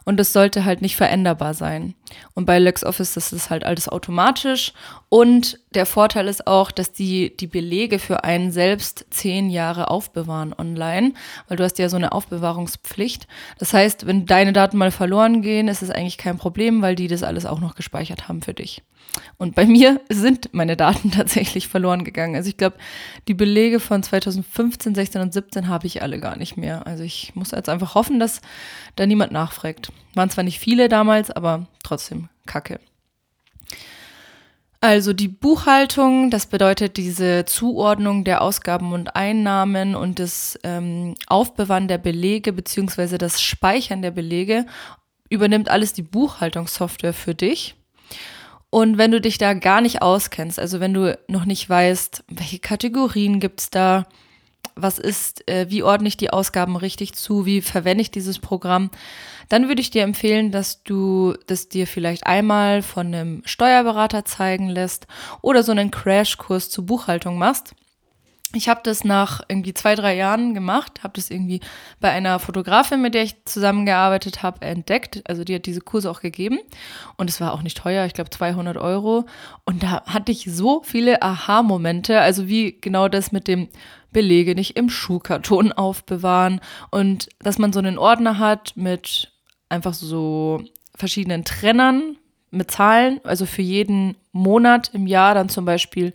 Und 0.05 0.19
das 0.19 0.34
sollte 0.34 0.65
halt 0.65 0.81
nicht 0.81 0.95
veränderbar 0.95 1.53
sein. 1.53 1.93
Und 2.34 2.45
bei 2.48 2.57
LexOffice 2.57 3.13
das 3.13 3.31
ist 3.31 3.51
halt 3.51 3.63
alles 3.63 3.88
automatisch. 3.88 4.74
Und 5.07 5.60
der 5.75 5.86
Vorteil 5.86 6.27
ist 6.27 6.48
auch, 6.48 6.72
dass 6.72 6.91
die 6.91 7.38
die 7.38 7.45
Belege 7.45 8.00
für 8.00 8.24
einen 8.24 8.51
selbst 8.51 9.05
zehn 9.12 9.51
Jahre 9.51 9.91
aufbewahren 9.91 10.51
online, 10.57 11.13
weil 11.48 11.57
du 11.57 11.63
hast 11.63 11.77
ja 11.77 11.89
so 11.89 11.95
eine 11.95 12.12
Aufbewahrungspflicht. 12.12 13.27
Das 13.60 13.72
heißt, 13.72 14.07
wenn 14.07 14.25
deine 14.25 14.51
Daten 14.51 14.77
mal 14.77 14.89
verloren 14.89 15.43
gehen, 15.43 15.67
ist 15.67 15.84
es 15.84 15.91
eigentlich 15.91 16.17
kein 16.17 16.39
Problem, 16.39 16.81
weil 16.81 16.95
die 16.95 17.07
das 17.07 17.22
alles 17.22 17.45
auch 17.45 17.60
noch 17.60 17.75
gespeichert 17.75 18.27
haben 18.27 18.41
für 18.41 18.55
dich. 18.55 18.81
Und 19.38 19.55
bei 19.55 19.65
mir 19.65 20.01
sind 20.10 20.50
meine 20.53 20.77
Daten 20.77 21.12
tatsächlich 21.12 21.67
verloren 21.67 22.03
gegangen. 22.03 22.36
Also 22.36 22.50
ich 22.50 22.57
glaube, 22.57 22.77
die 23.27 23.34
Belege 23.34 23.79
von 23.79 24.03
2015, 24.03 24.95
16 24.95 25.22
und 25.22 25.34
17 25.34 25.67
habe 25.67 25.88
ich 25.88 26.01
alle 26.01 26.19
gar 26.19 26.38
nicht 26.38 26.57
mehr. 26.57 26.86
Also 26.88 27.03
ich 27.03 27.34
muss 27.36 27.51
jetzt 27.51 27.69
einfach 27.69 27.95
hoffen, 27.95 28.19
dass 28.19 28.41
da 28.95 29.05
niemand 29.05 29.31
nachfragt. 29.31 29.91
Waren 30.13 30.29
zwar 30.29 30.43
nicht 30.43 30.60
viele 30.60 30.89
damals, 30.89 31.31
aber 31.31 31.67
trotzdem 31.84 32.29
kacke. 32.45 32.79
Also 34.81 35.13
die 35.13 35.29
Buchhaltung, 35.29 36.29
das 36.29 36.45
bedeutet 36.45 36.98
diese 36.98 37.45
Zuordnung 37.45 38.24
der 38.24 38.41
Ausgaben 38.41 38.93
und 38.93 39.15
Einnahmen 39.15 39.95
und 39.95 40.19
das 40.19 40.60
ähm, 40.63 41.15
Aufbewahren 41.25 41.88
der 41.88 41.98
Belege 41.98 42.53
beziehungsweise 42.53 43.17
das 43.17 43.41
Speichern 43.41 44.03
der 44.03 44.12
Belege 44.12 44.67
übernimmt 45.27 45.69
alles 45.69 45.93
die 45.93 46.03
Buchhaltungssoftware 46.03 47.13
für 47.13 47.34
dich. 47.34 47.75
Und 48.75 48.98
wenn 48.98 49.12
du 49.12 49.22
dich 49.22 49.38
da 49.38 49.53
gar 49.53 49.79
nicht 49.79 50.01
auskennst, 50.01 50.60
also 50.60 50.82
wenn 50.82 50.94
du 50.94 51.17
noch 51.29 51.46
nicht 51.46 51.70
weißt, 51.70 52.25
welche 52.27 52.60
Kategorien 52.60 53.39
gibt 53.39 53.62
es 53.62 53.70
da, 53.70 54.05
was 54.75 55.00
ist, 55.00 55.48
äh, 55.48 55.67
wie 55.70 55.82
ordne 55.82 56.10
ich 56.10 56.17
die 56.17 56.32
Ausgaben 56.32 56.75
richtig 56.75 57.13
zu, 57.13 57.46
wie 57.46 57.62
verwende 57.62 58.01
ich 58.01 58.12
dieses 58.12 58.38
Programm, 58.38 58.91
dann 59.48 59.70
würde 59.70 59.79
ich 59.79 59.91
dir 59.91 60.03
empfehlen, 60.03 60.51
dass 60.51 60.84
du 60.84 61.36
das 61.48 61.70
dir 61.70 61.88
vielleicht 61.88 62.27
einmal 62.27 62.82
von 62.82 63.08
einem 63.08 63.44
Steuerberater 63.46 64.25
zeigen 64.25 64.67
lässt 64.67 65.08
oder 65.41 65.63
so 65.63 65.72
einen 65.72 65.89
Crashkurs 65.89 66.70
zur 66.70 66.86
Buchhaltung 66.86 67.38
machst. 67.38 67.75
Ich 68.56 68.70
habe 68.70 68.80
das 68.84 69.04
nach 69.04 69.42
irgendwie 69.50 69.74
zwei, 69.74 69.96
drei 69.96 70.16
Jahren 70.16 70.54
gemacht, 70.54 71.04
habe 71.04 71.14
das 71.16 71.30
irgendwie 71.30 71.60
bei 72.00 72.10
einer 72.10 72.40
Fotografin, 72.40 73.02
mit 73.02 73.14
der 73.14 73.24
ich 73.24 73.44
zusammengearbeitet 73.46 74.44
habe, 74.44 74.62
entdeckt. 74.62 75.22
Also 75.30 75.44
die 75.44 75.56
hat 75.56 75.66
diese 75.66 75.82
Kurse 75.82 76.10
auch 76.10 76.22
gegeben 76.22 76.60
und 77.18 77.30
es 77.30 77.42
war 77.42 77.54
auch 77.54 77.64
nicht 77.64 77.78
teuer, 77.78 78.06
ich 78.06 78.14
glaube 78.14 78.30
200 78.30 78.78
Euro. 78.78 79.26
Und 79.66 79.84
da 79.84 80.06
hatte 80.06 80.32
ich 80.32 80.46
so 80.50 80.82
viele 80.84 81.22
Aha-Momente, 81.22 82.22
also 82.22 82.48
wie 82.48 82.78
genau 82.80 83.10
das 83.10 83.32
mit 83.32 83.48
dem 83.48 83.68
Belege 84.12 84.56
nicht 84.56 84.78
im 84.78 84.90
Schuhkarton 84.90 85.74
aufbewahren 85.74 86.62
und 86.90 87.28
dass 87.40 87.58
man 87.58 87.74
so 87.74 87.80
einen 87.80 87.98
Ordner 87.98 88.40
hat 88.40 88.72
mit 88.78 89.34
einfach 89.68 89.94
so 89.94 90.64
verschiedenen 90.96 91.44
Trennern 91.44 92.16
mit 92.50 92.72
Zahlen, 92.72 93.20
also 93.26 93.46
für 93.46 93.62
jeden 93.62 94.16
Monat 94.32 94.92
im 94.94 95.08
Jahr 95.08 95.34
dann 95.34 95.50
zum 95.50 95.66
Beispiel 95.66 96.14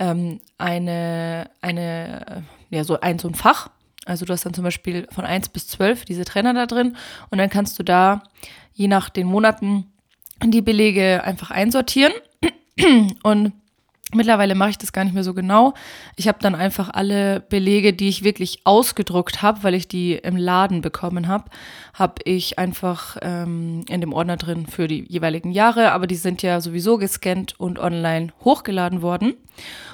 ähm, 0.00 0.40
eine, 0.58 1.50
eine, 1.60 2.42
ja, 2.70 2.82
so 2.82 2.98
ein, 2.98 3.20
so 3.20 3.28
ein 3.28 3.34
Fach. 3.34 3.70
Also 4.06 4.24
du 4.24 4.32
hast 4.32 4.44
dann 4.44 4.54
zum 4.54 4.64
Beispiel 4.64 5.06
von 5.12 5.24
1 5.24 5.50
bis 5.50 5.68
12 5.68 6.06
diese 6.06 6.24
Trenner 6.24 6.54
da 6.54 6.66
drin 6.66 6.96
und 7.30 7.38
dann 7.38 7.50
kannst 7.50 7.78
du 7.78 7.84
da 7.84 8.22
je 8.72 8.88
nach 8.88 9.10
den 9.10 9.26
Monaten 9.26 9.92
die 10.42 10.62
Belege 10.62 11.22
einfach 11.22 11.50
einsortieren 11.50 12.14
und 13.22 13.52
Mittlerweile 14.12 14.56
mache 14.56 14.70
ich 14.70 14.78
das 14.78 14.92
gar 14.92 15.04
nicht 15.04 15.14
mehr 15.14 15.22
so 15.22 15.34
genau. 15.34 15.74
Ich 16.16 16.26
habe 16.26 16.38
dann 16.40 16.56
einfach 16.56 16.90
alle 16.92 17.40
Belege, 17.40 17.92
die 17.92 18.08
ich 18.08 18.24
wirklich 18.24 18.62
ausgedruckt 18.64 19.40
habe, 19.40 19.62
weil 19.62 19.74
ich 19.74 19.86
die 19.86 20.14
im 20.14 20.36
Laden 20.36 20.80
bekommen 20.80 21.28
habe, 21.28 21.44
habe 21.94 22.14
ich 22.24 22.58
einfach 22.58 23.16
ähm, 23.22 23.84
in 23.88 24.00
dem 24.00 24.12
Ordner 24.12 24.36
drin 24.36 24.66
für 24.66 24.88
die 24.88 25.04
jeweiligen 25.08 25.52
Jahre. 25.52 25.92
Aber 25.92 26.08
die 26.08 26.16
sind 26.16 26.42
ja 26.42 26.60
sowieso 26.60 26.98
gescannt 26.98 27.58
und 27.60 27.78
online 27.78 28.32
hochgeladen 28.44 29.00
worden. 29.00 29.34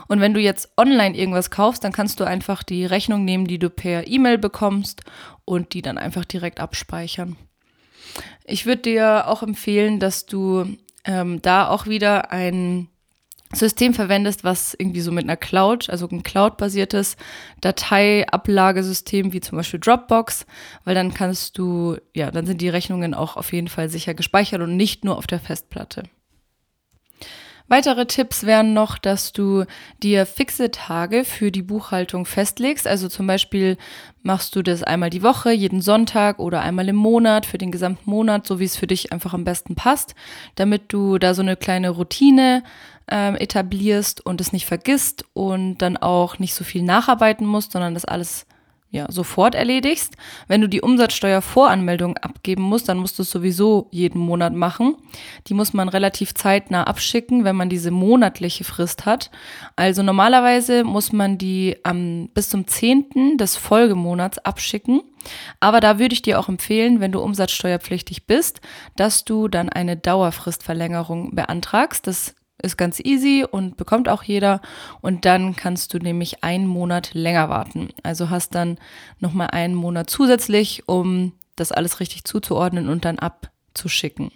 Und 0.09 0.21
wenn 0.21 0.33
du 0.33 0.41
jetzt 0.41 0.71
online 0.79 1.17
irgendwas 1.17 1.51
kaufst, 1.51 1.85
dann 1.85 1.93
kannst 1.93 2.19
du 2.19 2.25
einfach 2.25 2.63
die 2.63 2.87
Rechnung 2.87 3.25
nehmen, 3.25 3.47
die 3.47 3.59
du 3.59 3.69
per 3.69 4.07
E-Mail 4.07 4.39
bekommst 4.39 5.03
und 5.45 5.75
die 5.75 5.83
dann 5.83 5.99
einfach 5.99 6.25
direkt 6.25 6.61
abspeichern. 6.61 7.37
Ich 8.45 8.65
würde 8.65 8.83
dir 8.83 9.29
auch 9.29 9.43
empfehlen, 9.43 10.01
dass 10.01 10.25
du 10.25 10.77
ähm, 11.05 11.43
da 11.43 11.69
auch 11.69 11.87
wieder 11.87 12.31
ein 12.33 12.89
System 13.53 13.95
verwendest, 13.95 14.45
was 14.45 14.75
irgendwie 14.75 15.01
so 15.01 15.13
mit 15.13 15.25
einer 15.25 15.37
Cloud, 15.37 15.89
also 15.89 16.09
ein 16.09 16.23
Cloud-basiertes 16.23 17.17
Dateiablagesystem 17.61 19.33
wie 19.33 19.41
zum 19.41 19.57
Beispiel 19.59 19.81
Dropbox, 19.81 20.47
weil 20.85 20.95
dann 20.95 21.15
kannst 21.15 21.57
du, 21.59 21.97
ja, 22.15 22.31
dann 22.31 22.47
sind 22.47 22.61
die 22.61 22.69
Rechnungen 22.69 23.15
auch 23.15 23.37
auf 23.37 23.53
jeden 23.53 23.69
Fall 23.69 23.89
sicher 23.89 24.15
gespeichert 24.15 24.61
und 24.61 24.77
nicht 24.77 25.05
nur 25.05 25.17
auf 25.17 25.27
der 25.27 25.41
Festplatte. 25.41 26.05
Weitere 27.69 28.07
Tipps 28.07 28.45
wären 28.45 28.75
noch, 28.75 28.97
dass 28.97 29.33
du 29.33 29.65
dir 30.01 30.25
fixe 30.25 30.71
Tage 30.71 31.25
für 31.25 31.51
die 31.51 31.63
Buchhaltung 31.63 32.25
festlegst. 32.25 32.87
Also 32.87 33.09
zum 33.09 33.27
Beispiel 33.27 33.77
machst 34.23 34.55
du 34.55 34.63
das 34.63 34.85
einmal 34.85 35.11
die 35.11 35.23
Woche, 35.23 35.51
jeden 35.51 35.81
Sonntag 35.81 36.39
oder 36.39 36.61
einmal 36.61 36.89
im 36.89 36.97
Monat 36.97 37.45
für 37.45 37.59
den 37.59 37.73
gesamten 37.73 38.09
Monat, 38.09 38.47
so 38.47 38.61
wie 38.61 38.65
es 38.65 38.77
für 38.77 38.87
dich 38.87 39.13
einfach 39.13 39.35
am 39.35 39.45
besten 39.45 39.75
passt, 39.75 40.15
damit 40.55 40.93
du 40.93 41.19
da 41.19 41.35
so 41.35 41.43
eine 41.43 41.57
kleine 41.57 41.91
Routine 41.91 42.63
ähm, 43.09 43.35
etablierst 43.35 44.25
und 44.25 44.41
es 44.41 44.53
nicht 44.53 44.67
vergisst 44.67 45.25
und 45.33 45.79
dann 45.79 45.97
auch 45.97 46.39
nicht 46.39 46.55
so 46.55 46.63
viel 46.63 46.83
nacharbeiten 46.83 47.47
musst, 47.47 47.73
sondern 47.73 47.95
das 47.95 48.05
alles 48.05 48.47
ja, 48.91 49.11
sofort 49.11 49.55
erledigst. 49.55 50.17
Wenn 50.47 50.61
du 50.61 50.69
die 50.69 50.81
Umsatzsteuervoranmeldung 50.81 52.17
abgeben 52.19 52.63
musst, 52.63 52.89
dann 52.89 52.99
musst 52.99 53.19
du 53.19 53.23
es 53.23 53.31
sowieso 53.31 53.89
jeden 53.91 54.21
Monat 54.21 54.55
machen. 54.55 54.97
Die 55.49 55.55
muss 55.55 55.75
man 55.75 55.89
relativ 55.89 56.35
zeitnah 56.35 56.85
abschicken, 56.85 57.45
wenn 57.45 57.57
man 57.57 57.69
diese 57.69 57.91
monatliche 57.91 58.65
Frist 58.65 59.05
hat. 59.05 59.31
Also 59.75 60.03
normalerweise 60.03 60.85
muss 60.85 61.13
man 61.13 61.37
die 61.37 61.77
am, 61.83 62.29
bis 62.33 62.49
zum 62.49 62.67
10. 62.67 63.37
des 63.39 63.57
Folgemonats 63.57 64.39
abschicken. 64.39 65.03
Aber 65.59 65.81
da 65.81 65.99
würde 65.99 66.15
ich 66.15 66.23
dir 66.23 66.39
auch 66.39 66.49
empfehlen, 66.49 67.01
wenn 67.01 67.13
du 67.13 67.21
umsatzsteuerpflichtig 67.21 68.27
bist, 68.27 68.61
dass 68.95 69.25
du 69.25 69.49
dann 69.49 69.69
eine 69.69 69.97
Dauerfristverlängerung 69.97 71.35
beantragst. 71.35 72.07
Das 72.07 72.37
ist 72.67 72.77
ganz 72.77 73.01
easy 73.01 73.47
und 73.49 73.77
bekommt 73.77 74.09
auch 74.09 74.23
jeder. 74.23 74.61
Und 75.01 75.25
dann 75.25 75.57
kannst 75.57 75.95
du 75.95 75.99
nämlich 75.99 76.45
einen 76.45 76.67
Monat 76.67 77.15
länger 77.15 77.49
warten. 77.49 77.89
Also 78.03 78.29
hast 78.29 78.55
dann 78.55 78.79
nochmal 79.21 79.49
einen 79.53 79.75
Monat 79.75 80.11
zusätzlich, 80.11 80.87
um 80.87 81.33
das 81.57 81.73
alles 81.73 82.01
richtig 82.01 82.25
zuzuordnen 82.25 82.89
und 82.89 83.05
dann 83.05 83.19
abzuschicken. 83.19 84.31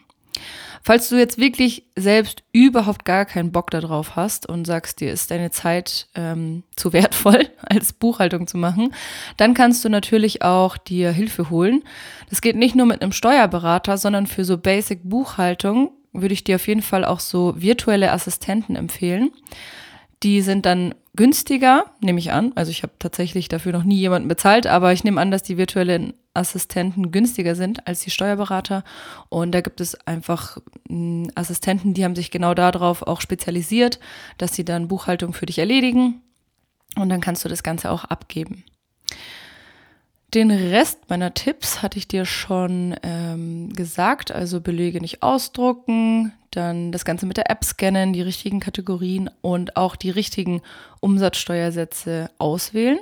Falls 0.83 1.11
du 1.11 1.17
jetzt 1.17 1.37
wirklich 1.37 1.85
selbst 1.95 2.43
überhaupt 2.53 3.05
gar 3.05 3.27
keinen 3.27 3.53
Bock 3.53 3.71
darauf 3.71 4.17
hast 4.17 4.47
und 4.49 4.65
sagst, 4.65 5.01
dir 5.01 5.13
ist 5.13 5.31
deine 5.31 5.51
Zeit 5.51 6.09
ähm, 6.15 6.63
zu 6.75 6.95
wertvoll, 6.95 7.51
als 7.63 7.93
Buchhaltung 7.93 8.47
zu 8.47 8.57
machen, 8.57 8.95
dann 9.37 9.53
kannst 9.53 9.85
du 9.85 9.91
natürlich 9.91 10.43
auch 10.43 10.79
dir 10.79 11.11
Hilfe 11.13 11.51
holen. 11.51 11.83
Das 12.31 12.41
geht 12.41 12.57
nicht 12.57 12.75
nur 12.75 12.87
mit 12.87 13.03
einem 13.03 13.13
Steuerberater, 13.13 13.99
sondern 13.99 14.27
für 14.27 14.45
so 14.45 14.57
Basic 14.57 15.01
Buchhaltung 15.05 15.93
würde 16.13 16.35
ich 16.35 16.45
dir 16.45 16.57
auf 16.57 16.67
jeden 16.67 16.83
Fall 16.83 17.05
auch 17.05 17.21
so 17.21 17.55
virtuelle 17.57 18.13
Assistenten 18.13 18.77
empfehlen. 18.77 19.31
Die 20.23 20.43
sind 20.43 20.67
dann 20.67 20.95
günstiger, 21.17 21.87
nehme 22.01 22.19
ich 22.19 22.33
an. 22.33 22.53
Also 22.55 22.71
ich 22.71 22.83
habe 22.83 22.93
tatsächlich 22.99 23.49
dafür 23.49 23.73
noch 23.73 23.85
nie 23.85 23.97
jemanden 23.97 24.29
bezahlt, 24.29 24.67
aber 24.67 24.93
ich 24.93 25.05
nehme 25.05 25.21
an, 25.21 25.31
dass 25.31 25.43
die 25.43 25.57
virtuellen 25.57 26.15
Assistenten 26.35 27.11
günstiger 27.11 27.55
sind 27.55 27.87
als 27.87 28.01
die 28.01 28.11
Steuerberater. 28.11 28.85
Und 29.29 29.53
da 29.53 29.61
gibt 29.61 29.81
es 29.81 29.95
einfach 30.07 30.59
hm, 30.89 31.31
Assistenten, 31.35 31.95
die 31.95 32.05
haben 32.05 32.17
sich 32.17 32.31
genau 32.31 32.55
darauf 32.55 33.03
auch 33.03 33.21
spezialisiert, 33.21 33.99
dass 34.39 34.55
sie 34.55 34.65
dann 34.65 34.89
Buchhaltung 34.89 35.33
für 35.33 35.47
dich 35.47 35.59
erledigen. 35.59 36.23
Und 36.97 37.09
dann 37.09 37.21
kannst 37.21 37.45
du 37.45 37.49
das 37.49 37.63
Ganze 37.63 37.91
auch 37.91 38.05
abgeben. 38.05 38.65
Den 40.35 40.53
Rest 40.53 41.09
meiner 41.09 41.35
Tipps 41.35 41.83
hatte 41.83 41.99
ich 41.99 42.07
dir 42.07 42.25
schon 42.25 42.95
ähm, 43.03 43.73
gesagt, 43.73 44.31
also 44.31 44.61
Belege 44.61 45.01
nicht 45.01 45.25
ausdrucken, 45.25 46.33
dann 46.53 46.93
das 46.93 47.05
Ganze 47.05 47.27
mit 47.27 47.37
der 47.37 47.51
App 47.51 47.65
scannen, 47.65 48.13
die 48.13 48.23
richtigen 48.23 48.61
Kategorien 48.61 49.29
und 49.41 49.77
auch 49.77 49.97
die 49.97 50.11
richtigen 50.11 50.63
Umsatzsteuersätze 51.01 52.31
auswählen. 52.39 52.99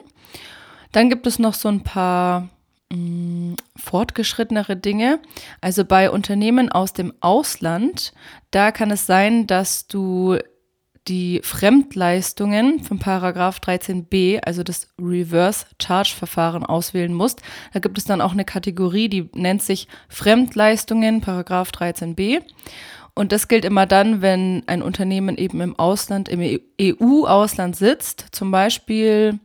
Dann 0.92 1.10
gibt 1.10 1.26
es 1.26 1.38
noch 1.38 1.52
so 1.52 1.68
ein 1.68 1.82
paar 1.82 2.48
mm, 2.90 3.54
fortgeschrittenere 3.76 4.76
Dinge. 4.76 5.20
Also 5.60 5.84
bei 5.84 6.10
Unternehmen 6.10 6.72
aus 6.72 6.94
dem 6.94 7.12
Ausland, 7.20 8.14
da 8.50 8.72
kann 8.72 8.90
es 8.90 9.04
sein, 9.04 9.46
dass 9.46 9.86
du 9.86 10.38
die 11.08 11.40
Fremdleistungen 11.42 12.82
von 12.82 12.98
Paragraph 12.98 13.58
13b, 13.58 14.40
also 14.44 14.62
das 14.62 14.88
Reverse 15.00 15.66
Charge 15.80 16.14
Verfahren 16.16 16.64
auswählen 16.64 17.14
musst. 17.14 17.42
Da 17.72 17.80
gibt 17.80 17.98
es 17.98 18.04
dann 18.04 18.20
auch 18.20 18.32
eine 18.32 18.44
Kategorie, 18.44 19.08
die 19.08 19.30
nennt 19.34 19.62
sich 19.62 19.88
Fremdleistungen, 20.08 21.20
Paragraph 21.20 21.70
13b. 21.70 22.42
Und 23.14 23.32
das 23.32 23.48
gilt 23.48 23.64
immer 23.64 23.86
dann, 23.86 24.22
wenn 24.22 24.62
ein 24.66 24.82
Unternehmen 24.82 25.36
eben 25.36 25.60
im 25.60 25.76
Ausland, 25.78 26.28
im 26.28 26.60
EU-Ausland 26.80 27.74
sitzt. 27.74 28.26
Zum 28.30 28.52
Beispiel, 28.52 29.40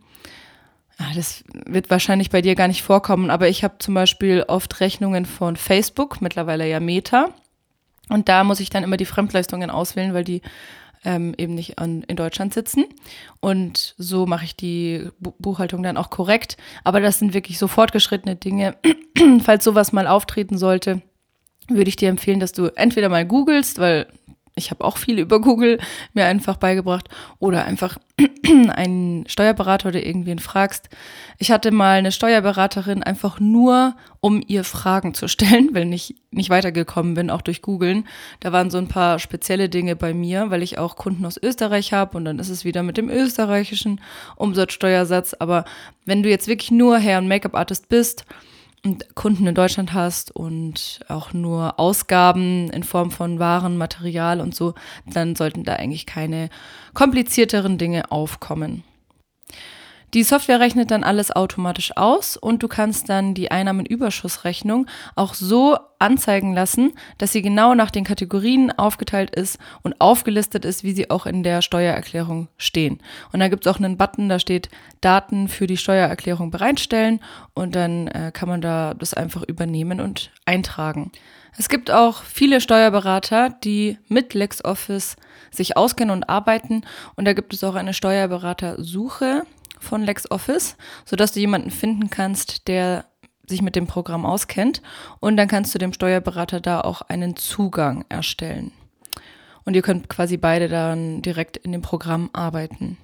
das 1.15 1.43
wird 1.65 1.89
wahrscheinlich 1.89 2.29
bei 2.29 2.41
dir 2.41 2.53
gar 2.53 2.67
nicht 2.67 2.83
vorkommen, 2.83 3.31
aber 3.31 3.47
ich 3.49 3.63
habe 3.63 3.79
zum 3.79 3.95
Beispiel 3.95 4.43
oft 4.47 4.79
Rechnungen 4.79 5.25
von 5.25 5.55
Facebook, 5.55 6.21
mittlerweile 6.21 6.69
ja 6.69 6.79
Meta. 6.79 7.29
Und 8.09 8.29
da 8.29 8.43
muss 8.43 8.59
ich 8.59 8.69
dann 8.69 8.83
immer 8.83 8.97
die 8.97 9.05
Fremdleistungen 9.05 9.71
auswählen, 9.71 10.13
weil 10.13 10.23
die 10.25 10.41
ähm, 11.05 11.33
eben 11.37 11.55
nicht 11.55 11.79
an, 11.79 12.03
in 12.03 12.15
Deutschland 12.15 12.53
sitzen. 12.53 12.85
Und 13.39 13.95
so 13.97 14.25
mache 14.25 14.45
ich 14.45 14.55
die 14.55 15.09
Buchhaltung 15.19 15.83
dann 15.83 15.97
auch 15.97 16.09
korrekt. 16.09 16.57
Aber 16.83 16.99
das 17.01 17.19
sind 17.19 17.33
wirklich 17.33 17.57
so 17.57 17.67
fortgeschrittene 17.67 18.35
Dinge. 18.35 18.75
Falls 19.43 19.63
sowas 19.63 19.93
mal 19.93 20.07
auftreten 20.07 20.57
sollte, 20.57 21.01
würde 21.67 21.89
ich 21.89 21.95
dir 21.95 22.09
empfehlen, 22.09 22.39
dass 22.39 22.51
du 22.51 22.67
entweder 22.75 23.09
mal 23.09 23.25
googelst, 23.25 23.79
weil 23.79 24.07
ich 24.55 24.69
habe 24.69 24.83
auch 24.83 24.97
viel 24.97 25.19
über 25.19 25.41
Google 25.41 25.79
mir 26.13 26.25
einfach 26.25 26.57
beigebracht 26.57 27.09
oder 27.39 27.65
einfach 27.65 27.97
einen 28.69 29.25
Steuerberater 29.27 29.89
oder 29.89 30.05
irgendwen 30.05 30.37
fragst. 30.37 30.89
Ich 31.39 31.51
hatte 31.51 31.71
mal 31.71 31.97
eine 31.97 32.11
Steuerberaterin 32.11 33.01
einfach 33.01 33.39
nur, 33.39 33.95
um 34.19 34.43
ihr 34.45 34.63
Fragen 34.63 35.15
zu 35.15 35.27
stellen, 35.27 35.69
weil 35.73 35.91
ich 35.93 36.15
nicht 36.31 36.49
weitergekommen 36.49 37.15
bin, 37.15 37.29
auch 37.31 37.41
durch 37.41 37.61
Googeln. 37.61 38.07
Da 38.41 38.51
waren 38.51 38.69
so 38.69 38.77
ein 38.77 38.87
paar 38.87 39.17
spezielle 39.17 39.69
Dinge 39.69 39.95
bei 39.95 40.13
mir, 40.13 40.51
weil 40.51 40.61
ich 40.61 40.77
auch 40.77 40.95
Kunden 40.95 41.25
aus 41.25 41.37
Österreich 41.41 41.93
habe 41.93 42.15
und 42.17 42.25
dann 42.25 42.37
ist 42.37 42.49
es 42.49 42.63
wieder 42.63 42.83
mit 42.83 42.97
dem 42.97 43.09
österreichischen 43.09 44.01
Umsatzsteuersatz. 44.35 45.35
Aber 45.39 45.65
wenn 46.05 46.21
du 46.21 46.29
jetzt 46.29 46.47
wirklich 46.47 46.69
nur 46.69 46.99
Hair- 46.99 47.19
und 47.19 47.27
Make-up-Artist 47.27 47.89
bist, 47.89 48.25
Kunden 49.15 49.47
in 49.47 49.55
Deutschland 49.55 49.93
hast 49.93 50.35
und 50.35 50.99
auch 51.07 51.31
nur 51.31 51.79
Ausgaben 51.79 52.69
in 52.69 52.83
Form 52.83 53.11
von 53.11 53.39
Waren, 53.39 53.77
Material 53.77 54.41
und 54.41 54.53
so, 54.53 54.73
dann 55.05 55.35
sollten 55.35 55.63
da 55.63 55.75
eigentlich 55.75 56.05
keine 56.05 56.49
komplizierteren 56.93 57.77
Dinge 57.77 58.11
aufkommen. 58.11 58.83
Die 60.13 60.21
Software 60.21 60.59
rechnet 60.59 60.91
dann 60.91 61.03
alles 61.03 61.35
automatisch 61.35 61.97
aus 61.97 62.37
und 62.37 62.61
du 62.61 62.67
kannst 62.67 63.09
dann 63.09 63.33
die 63.33 63.49
Einnahmenüberschussrechnung 63.49 64.85
auch 65.15 65.33
so 65.33 65.75
anzeigen 65.97 66.53
lassen, 66.53 66.93
dass 67.17 67.31
sie 67.31 67.41
genau 67.41 67.73
nach 67.73 67.89
den 67.89 68.03
Kategorien 68.03 68.71
aufgeteilt 68.71 69.33
ist 69.33 69.57
und 69.81 69.99
aufgelistet 69.99 70.65
ist, 70.65 70.83
wie 70.83 70.91
sie 70.91 71.09
auch 71.09 71.25
in 71.25 71.41
der 71.41 71.63
Steuererklärung 71.63 72.47
stehen. 72.57 72.99
Und 73.31 73.39
da 73.39 73.47
gibt 73.47 73.65
es 73.65 73.73
auch 73.73 73.79
einen 73.79 73.97
Button, 73.97 74.29
da 74.29 74.37
steht 74.37 74.69
Daten 75.01 75.47
für 75.47 75.65
die 75.65 75.77
Steuererklärung 75.77 76.51
bereitstellen 76.51 77.19
und 77.55 77.75
dann 77.75 78.07
äh, 78.09 78.31
kann 78.31 78.49
man 78.49 78.61
da 78.61 78.93
das 78.93 79.15
einfach 79.15 79.41
übernehmen 79.41 79.99
und 79.99 80.31
eintragen. 80.45 81.11
Es 81.57 81.69
gibt 81.69 81.89
auch 81.89 82.21
viele 82.21 82.61
Steuerberater, 82.61 83.49
die 83.49 83.97
mit 84.09 84.35
LexOffice 84.35 85.15
sich 85.49 85.75
auskennen 85.75 86.11
und 86.11 86.29
arbeiten 86.29 86.83
und 87.15 87.25
da 87.25 87.33
gibt 87.33 87.53
es 87.53 87.63
auch 87.63 87.75
eine 87.75 87.95
Steuerberatersuche 87.95 89.43
von 89.83 90.03
LexOffice, 90.03 90.75
sodass 91.05 91.33
du 91.33 91.39
jemanden 91.39 91.71
finden 91.71 92.09
kannst, 92.09 92.67
der 92.67 93.05
sich 93.47 93.61
mit 93.61 93.75
dem 93.75 93.87
Programm 93.87 94.25
auskennt. 94.25 94.81
Und 95.19 95.37
dann 95.37 95.47
kannst 95.47 95.75
du 95.75 95.79
dem 95.79 95.93
Steuerberater 95.93 96.61
da 96.61 96.81
auch 96.81 97.01
einen 97.01 97.35
Zugang 97.35 98.05
erstellen. 98.09 98.71
Und 99.65 99.75
ihr 99.75 99.81
könnt 99.81 100.09
quasi 100.09 100.37
beide 100.37 100.67
dann 100.67 101.21
direkt 101.21 101.57
in 101.57 101.71
dem 101.71 101.81
Programm 101.81 102.29
arbeiten. 102.33 102.97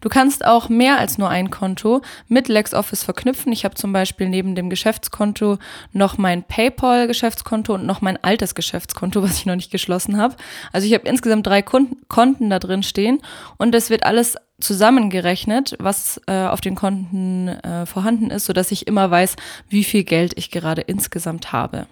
Du 0.00 0.08
kannst 0.08 0.44
auch 0.44 0.68
mehr 0.68 0.98
als 0.98 1.18
nur 1.18 1.28
ein 1.28 1.50
Konto 1.50 2.02
mit 2.28 2.48
LexOffice 2.48 3.04
verknüpfen. 3.04 3.52
Ich 3.52 3.64
habe 3.64 3.74
zum 3.74 3.92
Beispiel 3.92 4.28
neben 4.28 4.54
dem 4.54 4.70
Geschäftskonto 4.70 5.58
noch 5.92 6.18
mein 6.18 6.42
PayPal-Geschäftskonto 6.42 7.74
und 7.74 7.86
noch 7.86 8.00
mein 8.00 8.22
altes 8.22 8.54
Geschäftskonto, 8.54 9.22
was 9.24 9.38
ich 9.38 9.46
noch 9.46 9.56
nicht 9.56 9.70
geschlossen 9.70 10.18
habe. 10.18 10.36
Also 10.72 10.86
ich 10.86 10.94
habe 10.94 11.08
insgesamt 11.08 11.46
drei 11.46 11.62
Konten 11.62 12.50
da 12.50 12.58
drin 12.58 12.82
stehen 12.82 13.20
und 13.56 13.74
es 13.74 13.90
wird 13.90 14.04
alles 14.04 14.36
zusammengerechnet, 14.60 15.76
was 15.78 16.20
äh, 16.26 16.46
auf 16.46 16.60
den 16.60 16.74
Konten 16.74 17.48
äh, 17.48 17.84
vorhanden 17.84 18.30
ist, 18.30 18.46
sodass 18.46 18.72
ich 18.72 18.86
immer 18.86 19.10
weiß, 19.10 19.36
wie 19.68 19.84
viel 19.84 20.04
Geld 20.04 20.32
ich 20.36 20.50
gerade 20.50 20.80
insgesamt 20.80 21.52
habe. 21.52 21.86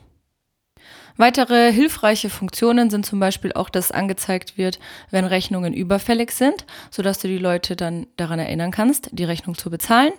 Weitere 1.16 1.72
hilfreiche 1.72 2.28
Funktionen 2.28 2.90
sind 2.90 3.06
zum 3.06 3.20
Beispiel 3.20 3.52
auch, 3.52 3.68
dass 3.68 3.92
angezeigt 3.92 4.58
wird, 4.58 4.80
wenn 5.10 5.24
Rechnungen 5.24 5.72
überfällig 5.72 6.32
sind, 6.32 6.66
sodass 6.90 7.18
du 7.18 7.28
die 7.28 7.38
Leute 7.38 7.76
dann 7.76 8.06
daran 8.16 8.40
erinnern 8.40 8.72
kannst, 8.72 9.10
die 9.12 9.24
Rechnung 9.24 9.56
zu 9.56 9.70
bezahlen. 9.70 10.12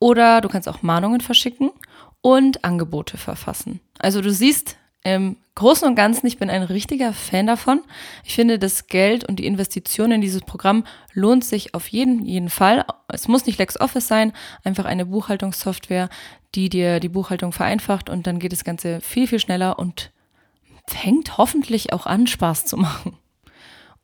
Oder 0.00 0.40
du 0.40 0.48
kannst 0.48 0.68
auch 0.68 0.82
Mahnungen 0.82 1.20
verschicken 1.20 1.70
und 2.22 2.64
Angebote 2.64 3.18
verfassen. 3.18 3.80
Also 3.98 4.20
du 4.20 4.32
siehst 4.32 4.76
im 5.04 5.36
Großen 5.54 5.86
und 5.86 5.96
Ganzen, 5.96 6.26
ich 6.26 6.38
bin 6.38 6.48
ein 6.48 6.62
richtiger 6.62 7.12
Fan 7.12 7.46
davon. 7.46 7.82
Ich 8.24 8.34
finde, 8.34 8.58
das 8.58 8.86
Geld 8.86 9.28
und 9.28 9.36
die 9.36 9.46
Investition 9.46 10.10
in 10.10 10.20
dieses 10.20 10.40
Programm 10.40 10.84
lohnt 11.12 11.44
sich 11.44 11.74
auf 11.74 11.88
jeden, 11.88 12.24
jeden 12.24 12.48
Fall. 12.48 12.84
Es 13.08 13.28
muss 13.28 13.46
nicht 13.46 13.58
LexOffice 13.58 14.08
sein, 14.08 14.32
einfach 14.64 14.86
eine 14.86 15.06
Buchhaltungssoftware, 15.06 16.08
die 16.54 16.68
dir 16.68 17.00
die 17.00 17.08
Buchhaltung 17.08 17.52
vereinfacht 17.52 18.08
und 18.08 18.26
dann 18.26 18.38
geht 18.38 18.52
das 18.52 18.64
Ganze 18.64 19.00
viel, 19.00 19.26
viel 19.26 19.40
schneller 19.40 19.78
und 19.78 20.10
fängt 20.86 21.38
hoffentlich 21.38 21.92
auch 21.92 22.06
an, 22.06 22.26
Spaß 22.26 22.66
zu 22.66 22.76
machen. 22.76 23.16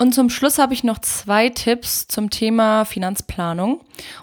Und 0.00 0.14
zum 0.14 0.30
Schluss 0.30 0.58
habe 0.58 0.74
ich 0.74 0.84
noch 0.84 1.00
zwei 1.00 1.48
Tipps 1.48 2.06
zum 2.06 2.30
Thema 2.30 2.84
Finanzplanung. 2.84 3.80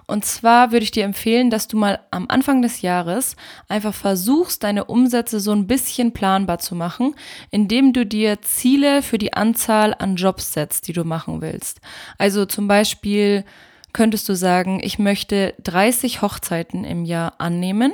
Und 0.08 0.24
zwar 0.24 0.72
würde 0.72 0.86
ich 0.86 0.92
dir 0.92 1.04
empfehlen, 1.04 1.50
dass 1.50 1.68
du 1.68 1.76
mal 1.76 2.00
am 2.12 2.28
Anfang 2.30 2.62
des 2.62 2.82
Jahres 2.82 3.36
einfach 3.68 3.94
versuchst, 3.94 4.64
deine 4.64 4.86
Umsätze 4.86 5.42
so 5.42 5.52
ein 5.52 5.68
bisschen 5.68 6.14
planbar 6.14 6.60
zu 6.60 6.76
machen, 6.76 7.14
indem 7.52 7.92
du 7.92 8.06
dir 8.06 8.42
Ziele 8.42 9.02
für 9.02 9.18
die 9.18 9.34
Anzahl 9.34 9.94
an 9.94 10.16
Jobs 10.16 10.54
setzt, 10.54 10.88
die 10.88 10.94
du 10.94 11.04
machen 11.04 11.42
willst. 11.42 11.82
Also 12.18 12.46
zum 12.46 12.70
Beispiel 12.70 13.44
könntest 13.92 14.30
du 14.30 14.36
sagen, 14.36 14.80
ich 14.82 14.98
möchte 14.98 15.56
30 15.64 16.22
Hochzeiten 16.22 16.86
im 16.86 17.04
Jahr 17.04 17.34
annehmen 17.40 17.94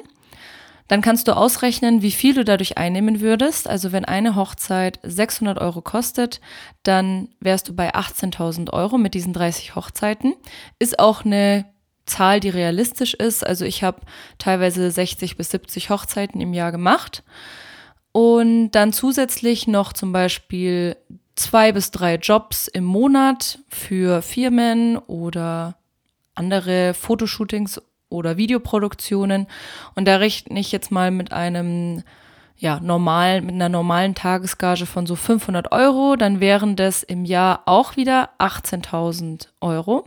dann 0.91 0.99
kannst 1.01 1.29
du 1.29 1.37
ausrechnen, 1.37 2.01
wie 2.01 2.11
viel 2.11 2.33
du 2.33 2.43
dadurch 2.43 2.77
einnehmen 2.77 3.21
würdest. 3.21 3.69
Also 3.69 3.93
wenn 3.93 4.03
eine 4.03 4.35
Hochzeit 4.35 4.99
600 5.03 5.57
Euro 5.57 5.81
kostet, 5.81 6.41
dann 6.83 7.29
wärst 7.39 7.69
du 7.69 7.73
bei 7.73 7.95
18.000 7.95 8.73
Euro 8.73 8.97
mit 8.97 9.13
diesen 9.13 9.31
30 9.31 9.75
Hochzeiten. 9.75 10.33
Ist 10.79 10.99
auch 10.99 11.23
eine 11.23 11.63
Zahl, 12.05 12.41
die 12.41 12.49
realistisch 12.49 13.13
ist. 13.13 13.47
Also 13.47 13.63
ich 13.63 13.85
habe 13.85 14.01
teilweise 14.37 14.91
60 14.91 15.37
bis 15.37 15.51
70 15.51 15.89
Hochzeiten 15.89 16.41
im 16.41 16.53
Jahr 16.53 16.73
gemacht. 16.73 17.23
Und 18.11 18.71
dann 18.71 18.91
zusätzlich 18.91 19.67
noch 19.67 19.93
zum 19.93 20.11
Beispiel 20.11 20.97
zwei 21.35 21.71
bis 21.71 21.91
drei 21.91 22.15
Jobs 22.15 22.67
im 22.67 22.83
Monat 22.83 23.59
für 23.69 24.21
Firmen 24.21 24.97
oder 24.97 25.77
andere 26.35 26.93
Fotoshootings 26.93 27.79
oder 28.11 28.37
Videoproduktionen. 28.37 29.47
Und 29.95 30.07
da 30.07 30.17
rechne 30.17 30.59
ich 30.59 30.71
jetzt 30.71 30.91
mal 30.91 31.11
mit 31.11 31.31
einem 31.31 32.03
ja, 32.57 32.79
normal, 32.79 33.41
mit 33.41 33.55
einer 33.55 33.69
normalen 33.69 34.13
Tagesgage 34.13 34.85
von 34.85 35.07
so 35.07 35.15
500 35.15 35.71
Euro, 35.71 36.15
dann 36.15 36.39
wären 36.39 36.75
das 36.75 37.01
im 37.01 37.25
Jahr 37.25 37.63
auch 37.65 37.97
wieder 37.97 38.29
18.000 38.37 39.47
Euro. 39.61 40.05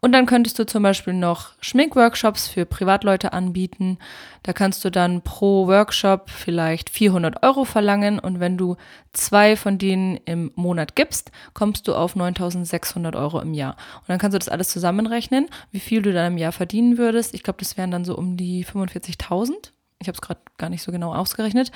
Und 0.00 0.12
dann 0.12 0.26
könntest 0.26 0.58
du 0.58 0.64
zum 0.64 0.84
Beispiel 0.84 1.12
noch 1.12 1.50
Schminkworkshops 1.60 2.46
für 2.46 2.64
Privatleute 2.64 3.32
anbieten. 3.32 3.98
Da 4.44 4.52
kannst 4.52 4.84
du 4.84 4.90
dann 4.90 5.22
pro 5.22 5.66
Workshop 5.66 6.30
vielleicht 6.30 6.88
400 6.88 7.42
Euro 7.42 7.64
verlangen 7.64 8.20
und 8.20 8.38
wenn 8.38 8.56
du 8.56 8.76
zwei 9.12 9.56
von 9.56 9.76
denen 9.76 10.18
im 10.24 10.52
Monat 10.54 10.94
gibst, 10.94 11.32
kommst 11.52 11.88
du 11.88 11.94
auf 11.94 12.14
9600 12.14 13.16
Euro 13.16 13.40
im 13.40 13.54
Jahr. 13.54 13.76
Und 14.00 14.08
dann 14.08 14.18
kannst 14.18 14.34
du 14.34 14.38
das 14.38 14.48
alles 14.48 14.68
zusammenrechnen, 14.68 15.48
wie 15.72 15.80
viel 15.80 16.02
du 16.02 16.12
dann 16.12 16.32
im 16.32 16.38
Jahr 16.38 16.52
verdienen 16.52 16.96
würdest. 16.96 17.34
Ich 17.34 17.42
glaube, 17.42 17.58
das 17.58 17.76
wären 17.76 17.90
dann 17.90 18.04
so 18.04 18.16
um 18.16 18.36
die 18.36 18.64
45.000. 18.64 19.52
Ich 20.00 20.06
habe 20.06 20.14
es 20.14 20.22
gerade 20.22 20.40
gar 20.58 20.70
nicht 20.70 20.82
so 20.82 20.92
genau 20.92 21.12
ausgerechnet. 21.12 21.72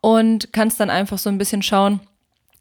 Und 0.00 0.52
kannst 0.52 0.78
dann 0.78 0.90
einfach 0.90 1.18
so 1.18 1.28
ein 1.28 1.38
bisschen 1.38 1.62
schauen, 1.62 2.00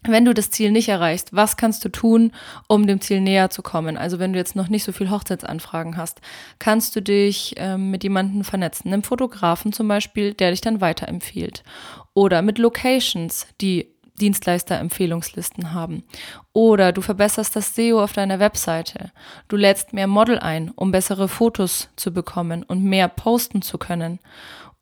wenn 0.07 0.25
du 0.25 0.33
das 0.33 0.49
Ziel 0.49 0.71
nicht 0.71 0.89
erreichst, 0.89 1.33
was 1.33 1.57
kannst 1.57 1.83
du 1.85 1.89
tun, 1.89 2.31
um 2.67 2.87
dem 2.87 3.01
Ziel 3.01 3.21
näher 3.21 3.49
zu 3.49 3.61
kommen? 3.61 3.97
Also 3.97 4.19
wenn 4.19 4.33
du 4.33 4.39
jetzt 4.39 4.55
noch 4.55 4.67
nicht 4.67 4.83
so 4.83 4.91
viel 4.91 5.09
Hochzeitsanfragen 5.09 5.97
hast, 5.97 6.21
kannst 6.59 6.95
du 6.95 7.01
dich 7.01 7.55
ähm, 7.57 7.91
mit 7.91 8.03
jemandem 8.03 8.43
vernetzen, 8.43 8.91
einem 8.91 9.03
Fotografen 9.03 9.73
zum 9.73 9.87
Beispiel, 9.87 10.33
der 10.33 10.51
dich 10.51 10.61
dann 10.61 10.81
weiterempfiehlt. 10.81 11.63
Oder 12.13 12.41
mit 12.41 12.57
Locations, 12.57 13.47
die 13.61 13.93
Dienstleister-Empfehlungslisten 14.19 15.73
haben. 15.73 16.03
Oder 16.53 16.91
du 16.91 17.01
verbesserst 17.01 17.55
das 17.55 17.75
SEO 17.75 18.03
auf 18.03 18.13
deiner 18.13 18.39
Webseite. 18.39 19.11
Du 19.47 19.55
lädst 19.55 19.93
mehr 19.93 20.07
Model 20.07 20.37
ein, 20.37 20.71
um 20.75 20.91
bessere 20.91 21.27
Fotos 21.27 21.89
zu 21.95 22.13
bekommen 22.13 22.63
und 22.63 22.83
mehr 22.83 23.07
posten 23.07 23.61
zu 23.63 23.77
können 23.77 24.19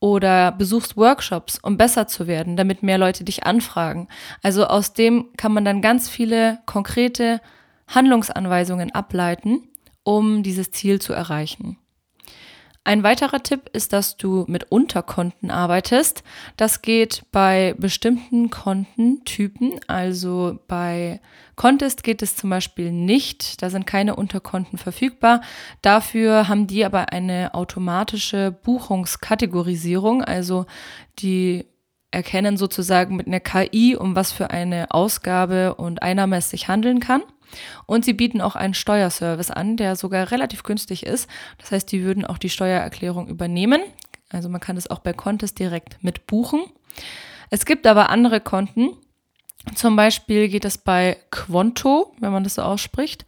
oder 0.01 0.51
besuchst 0.51 0.97
Workshops, 0.97 1.59
um 1.61 1.77
besser 1.77 2.07
zu 2.07 2.27
werden, 2.27 2.57
damit 2.57 2.83
mehr 2.83 2.97
Leute 2.97 3.23
dich 3.23 3.45
anfragen. 3.45 4.09
Also 4.41 4.65
aus 4.65 4.93
dem 4.93 5.29
kann 5.37 5.53
man 5.53 5.63
dann 5.63 5.81
ganz 5.81 6.09
viele 6.09 6.59
konkrete 6.65 7.39
Handlungsanweisungen 7.87 8.91
ableiten, 8.93 9.69
um 10.03 10.43
dieses 10.43 10.71
Ziel 10.71 10.99
zu 10.99 11.13
erreichen. 11.13 11.77
Ein 12.83 13.03
weiterer 13.03 13.43
Tipp 13.43 13.69
ist, 13.73 13.93
dass 13.93 14.17
du 14.17 14.45
mit 14.47 14.71
Unterkonten 14.71 15.51
arbeitest. 15.51 16.23
Das 16.57 16.81
geht 16.81 17.23
bei 17.31 17.75
bestimmten 17.77 18.49
Kontentypen. 18.49 19.79
Also 19.85 20.57
bei 20.67 21.21
Contest 21.55 22.03
geht 22.03 22.23
es 22.23 22.35
zum 22.35 22.49
Beispiel 22.49 22.91
nicht. 22.91 23.61
Da 23.61 23.69
sind 23.69 23.85
keine 23.85 24.15
Unterkonten 24.15 24.79
verfügbar. 24.79 25.41
Dafür 25.83 26.47
haben 26.47 26.65
die 26.65 26.83
aber 26.83 27.13
eine 27.13 27.53
automatische 27.53 28.51
Buchungskategorisierung. 28.51 30.23
Also 30.23 30.65
die 31.19 31.67
erkennen 32.09 32.57
sozusagen 32.57 33.15
mit 33.15 33.27
einer 33.27 33.39
KI, 33.39 33.95
um 33.95 34.15
was 34.15 34.31
für 34.31 34.49
eine 34.49 34.89
Ausgabe 34.89 35.75
und 35.75 36.01
Einnahme 36.01 36.37
es 36.37 36.49
sich 36.49 36.67
handeln 36.67 36.99
kann. 36.99 37.21
Und 37.85 38.05
sie 38.05 38.13
bieten 38.13 38.41
auch 38.41 38.55
einen 38.55 38.73
Steuerservice 38.73 39.51
an, 39.51 39.77
der 39.77 39.95
sogar 39.95 40.31
relativ 40.31 40.63
günstig 40.63 41.05
ist. 41.05 41.29
Das 41.57 41.71
heißt, 41.71 41.91
die 41.91 42.03
würden 42.03 42.25
auch 42.25 42.37
die 42.37 42.49
Steuererklärung 42.49 43.27
übernehmen. 43.27 43.81
Also 44.29 44.49
man 44.49 44.61
kann 44.61 44.77
es 44.77 44.89
auch 44.89 44.99
bei 44.99 45.13
Contest 45.13 45.59
direkt 45.59 46.03
mit 46.03 46.27
buchen. 46.27 46.61
Es 47.49 47.65
gibt 47.65 47.85
aber 47.85 48.09
andere 48.09 48.39
Konten. 48.39 48.91
Zum 49.75 49.95
Beispiel 49.95 50.47
geht 50.47 50.65
es 50.65 50.77
bei 50.77 51.17
Quonto, 51.29 52.13
wenn 52.19 52.31
man 52.31 52.43
das 52.43 52.55
so 52.55 52.63
ausspricht, 52.63 53.25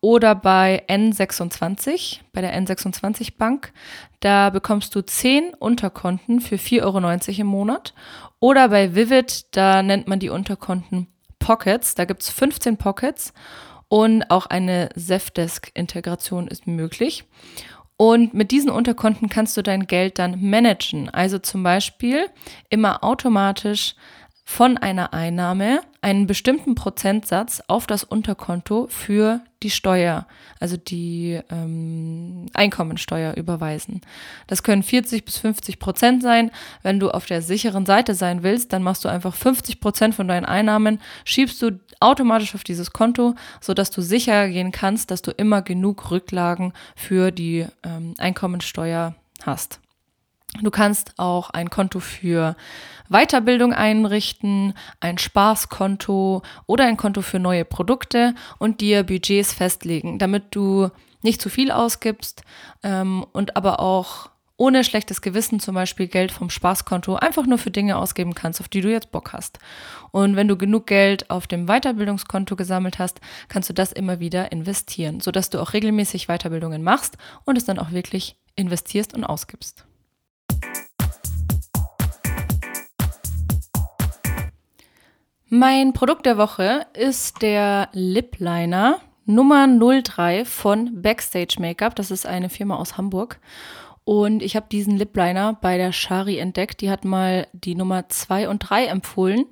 oder 0.00 0.34
bei 0.34 0.82
N26, 0.88 2.20
bei 2.32 2.40
der 2.40 2.58
N26 2.58 3.36
Bank. 3.36 3.72
Da 4.20 4.50
bekommst 4.50 4.94
du 4.94 5.02
10 5.02 5.54
Unterkonten 5.54 6.40
für 6.40 6.56
4,90 6.56 6.82
Euro 6.82 7.40
im 7.40 7.46
Monat. 7.46 7.94
Oder 8.38 8.68
bei 8.68 8.94
Vivid, 8.94 9.46
da 9.56 9.82
nennt 9.82 10.06
man 10.06 10.18
die 10.18 10.30
Unterkonten 10.30 11.06
Pockets. 11.44 11.94
Da 11.94 12.06
gibt 12.06 12.22
es 12.22 12.30
15 12.30 12.78
Pockets 12.78 13.34
und 13.88 14.30
auch 14.30 14.46
eine 14.46 14.88
Zefdesk-Integration 14.96 16.48
ist 16.48 16.66
möglich. 16.66 17.24
Und 17.98 18.32
mit 18.32 18.50
diesen 18.50 18.70
Unterkonten 18.70 19.28
kannst 19.28 19.54
du 19.56 19.62
dein 19.62 19.86
Geld 19.86 20.18
dann 20.18 20.40
managen. 20.40 21.10
Also 21.10 21.38
zum 21.38 21.62
Beispiel 21.62 22.26
immer 22.70 23.04
automatisch 23.04 23.94
von 24.46 24.78
einer 24.78 25.12
Einnahme 25.12 25.82
einen 26.04 26.26
bestimmten 26.26 26.74
Prozentsatz 26.74 27.62
auf 27.66 27.86
das 27.86 28.04
Unterkonto 28.04 28.88
für 28.90 29.40
die 29.62 29.70
Steuer, 29.70 30.26
also 30.60 30.76
die 30.76 31.40
ähm, 31.50 32.44
Einkommensteuer 32.52 33.32
überweisen. 33.38 34.02
Das 34.46 34.62
können 34.62 34.82
40 34.82 35.24
bis 35.24 35.38
50 35.38 35.78
Prozent 35.78 36.22
sein. 36.22 36.50
Wenn 36.82 37.00
du 37.00 37.10
auf 37.10 37.24
der 37.24 37.40
sicheren 37.40 37.86
Seite 37.86 38.14
sein 38.14 38.42
willst, 38.42 38.74
dann 38.74 38.82
machst 38.82 39.06
du 39.06 39.08
einfach 39.08 39.34
50 39.34 39.80
Prozent 39.80 40.14
von 40.14 40.28
deinen 40.28 40.44
Einnahmen, 40.44 41.00
schiebst 41.24 41.62
du 41.62 41.80
automatisch 42.00 42.54
auf 42.54 42.64
dieses 42.64 42.90
Konto, 42.92 43.34
sodass 43.62 43.90
du 43.90 44.02
sicher 44.02 44.50
gehen 44.50 44.72
kannst, 44.72 45.10
dass 45.10 45.22
du 45.22 45.30
immer 45.30 45.62
genug 45.62 46.10
Rücklagen 46.10 46.74
für 46.96 47.30
die 47.30 47.64
ähm, 47.82 48.12
Einkommensteuer 48.18 49.14
hast. 49.46 49.80
Du 50.62 50.70
kannst 50.70 51.18
auch 51.18 51.50
ein 51.50 51.68
Konto 51.68 52.00
für 52.00 52.56
Weiterbildung 53.08 53.72
einrichten, 53.72 54.74
ein 55.00 55.18
Spaßkonto 55.18 56.42
oder 56.66 56.84
ein 56.84 56.96
Konto 56.96 57.22
für 57.22 57.38
neue 57.38 57.64
Produkte 57.64 58.34
und 58.58 58.80
dir 58.80 59.02
Budgets 59.02 59.52
festlegen, 59.52 60.18
damit 60.18 60.54
du 60.54 60.90
nicht 61.22 61.42
zu 61.42 61.48
viel 61.48 61.70
ausgibst 61.70 62.42
ähm, 62.82 63.26
und 63.32 63.56
aber 63.56 63.80
auch 63.80 64.30
ohne 64.56 64.84
schlechtes 64.84 65.20
Gewissen 65.20 65.58
zum 65.58 65.74
Beispiel 65.74 66.06
Geld 66.06 66.30
vom 66.30 66.48
Spaßkonto 66.48 67.16
einfach 67.16 67.44
nur 67.46 67.58
für 67.58 67.72
Dinge 67.72 67.96
ausgeben 67.96 68.34
kannst, 68.34 68.60
auf 68.60 68.68
die 68.68 68.80
du 68.80 68.90
jetzt 68.90 69.10
Bock 69.10 69.32
hast. 69.32 69.58
Und 70.12 70.36
wenn 70.36 70.46
du 70.46 70.56
genug 70.56 70.86
Geld 70.86 71.28
auf 71.30 71.48
dem 71.48 71.66
Weiterbildungskonto 71.66 72.54
gesammelt 72.54 73.00
hast, 73.00 73.20
kannst 73.48 73.68
du 73.68 73.74
das 73.74 73.90
immer 73.90 74.20
wieder 74.20 74.52
investieren, 74.52 75.20
sodass 75.20 75.50
du 75.50 75.60
auch 75.60 75.72
regelmäßig 75.72 76.28
Weiterbildungen 76.28 76.84
machst 76.84 77.18
und 77.44 77.58
es 77.58 77.64
dann 77.64 77.80
auch 77.80 77.90
wirklich 77.90 78.36
investierst 78.54 79.12
und 79.14 79.24
ausgibst. 79.24 79.84
Mein 85.56 85.92
Produkt 85.92 86.26
der 86.26 86.36
Woche 86.36 86.84
ist 86.94 87.40
der 87.40 87.88
Lip 87.92 88.40
Liner 88.40 88.98
Nummer 89.24 89.68
03 89.68 90.44
von 90.44 91.00
Backstage 91.00 91.58
Makeup. 91.60 91.94
Das 91.94 92.10
ist 92.10 92.26
eine 92.26 92.48
Firma 92.48 92.74
aus 92.74 92.98
Hamburg. 92.98 93.38
Und 94.02 94.42
ich 94.42 94.56
habe 94.56 94.66
diesen 94.68 94.96
Lip 94.96 95.16
Liner 95.16 95.56
bei 95.62 95.76
der 95.76 95.92
Shari 95.92 96.38
entdeckt. 96.38 96.80
Die 96.80 96.90
hat 96.90 97.04
mal 97.04 97.46
die 97.52 97.76
Nummer 97.76 98.08
2 98.08 98.48
und 98.48 98.68
3 98.68 98.86
empfohlen. 98.86 99.44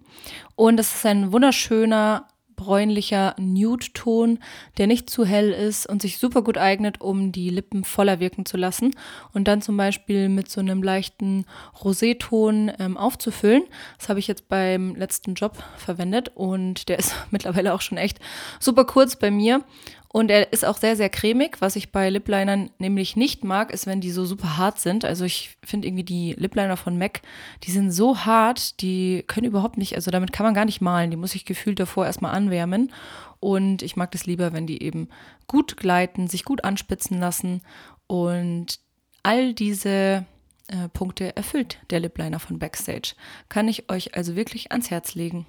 Und 0.56 0.76
das 0.76 0.92
ist 0.92 1.06
ein 1.06 1.30
wunderschöner 1.30 2.26
bräunlicher 2.62 3.34
Nude-Ton, 3.38 4.38
der 4.78 4.86
nicht 4.86 5.10
zu 5.10 5.24
hell 5.24 5.50
ist 5.50 5.86
und 5.86 6.00
sich 6.00 6.18
super 6.18 6.42
gut 6.42 6.58
eignet, 6.58 7.00
um 7.00 7.32
die 7.32 7.50
Lippen 7.50 7.82
voller 7.82 8.20
wirken 8.20 8.46
zu 8.46 8.56
lassen 8.56 8.94
und 9.32 9.48
dann 9.48 9.62
zum 9.62 9.76
Beispiel 9.76 10.28
mit 10.28 10.48
so 10.48 10.60
einem 10.60 10.82
leichten 10.82 11.44
Roseton 11.82 12.70
ähm, 12.78 12.96
aufzufüllen. 12.96 13.64
Das 13.98 14.08
habe 14.08 14.20
ich 14.20 14.28
jetzt 14.28 14.48
beim 14.48 14.94
letzten 14.94 15.34
Job 15.34 15.62
verwendet 15.76 16.30
und 16.34 16.88
der 16.88 16.98
ist 17.00 17.14
mittlerweile 17.30 17.74
auch 17.74 17.80
schon 17.80 17.98
echt 17.98 18.20
super 18.60 18.84
kurz 18.84 19.16
bei 19.16 19.30
mir 19.30 19.64
und 20.12 20.30
er 20.30 20.52
ist 20.52 20.64
auch 20.64 20.76
sehr, 20.76 20.94
sehr 20.94 21.08
cremig. 21.08 21.56
Was 21.60 21.74
ich 21.74 21.90
bei 21.90 22.10
Liplinern 22.10 22.70
nämlich 22.78 23.16
nicht 23.16 23.44
mag, 23.44 23.72
ist, 23.72 23.86
wenn 23.86 24.02
die 24.02 24.10
so 24.10 24.26
super 24.26 24.58
hart 24.58 24.78
sind. 24.78 25.06
Also 25.06 25.24
ich 25.24 25.56
finde 25.64 25.88
irgendwie 25.88 26.04
die 26.04 26.34
Lipliner 26.34 26.76
von 26.76 26.98
MAC, 26.98 27.22
die 27.64 27.70
sind 27.70 27.90
so 27.90 28.18
hart, 28.18 28.82
die 28.82 29.24
können 29.26 29.46
überhaupt 29.46 29.78
nicht, 29.78 29.94
also 29.94 30.10
damit 30.10 30.32
kann 30.32 30.44
man 30.44 30.52
gar 30.54 30.66
nicht 30.66 30.82
malen. 30.82 31.10
Die 31.10 31.16
muss 31.16 31.34
ich 31.34 31.46
gefühlt 31.46 31.80
davor 31.80 32.04
erstmal 32.04 32.34
anwärmen. 32.34 32.92
Und 33.40 33.82
ich 33.82 33.96
mag 33.96 34.12
das 34.12 34.26
lieber, 34.26 34.52
wenn 34.52 34.66
die 34.66 34.82
eben 34.82 35.08
gut 35.46 35.78
gleiten, 35.78 36.28
sich 36.28 36.44
gut 36.44 36.62
anspitzen 36.62 37.18
lassen. 37.18 37.62
Und 38.06 38.80
all 39.22 39.54
diese 39.54 40.26
äh, 40.68 40.88
Punkte 40.92 41.34
erfüllt 41.36 41.78
der 41.88 42.00
Lipliner 42.00 42.38
von 42.38 42.58
Backstage. 42.58 43.14
Kann 43.48 43.66
ich 43.66 43.90
euch 43.90 44.14
also 44.14 44.36
wirklich 44.36 44.72
ans 44.72 44.90
Herz 44.90 45.14
legen. 45.14 45.46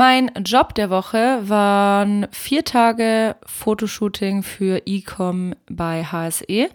Mein 0.00 0.30
Job 0.44 0.76
der 0.76 0.90
Woche 0.90 1.40
waren 1.48 2.28
vier 2.30 2.64
Tage 2.64 3.34
Fotoshooting 3.44 4.44
für 4.44 4.86
Ecom 4.86 5.56
bei 5.68 6.04
HSE. 6.04 6.68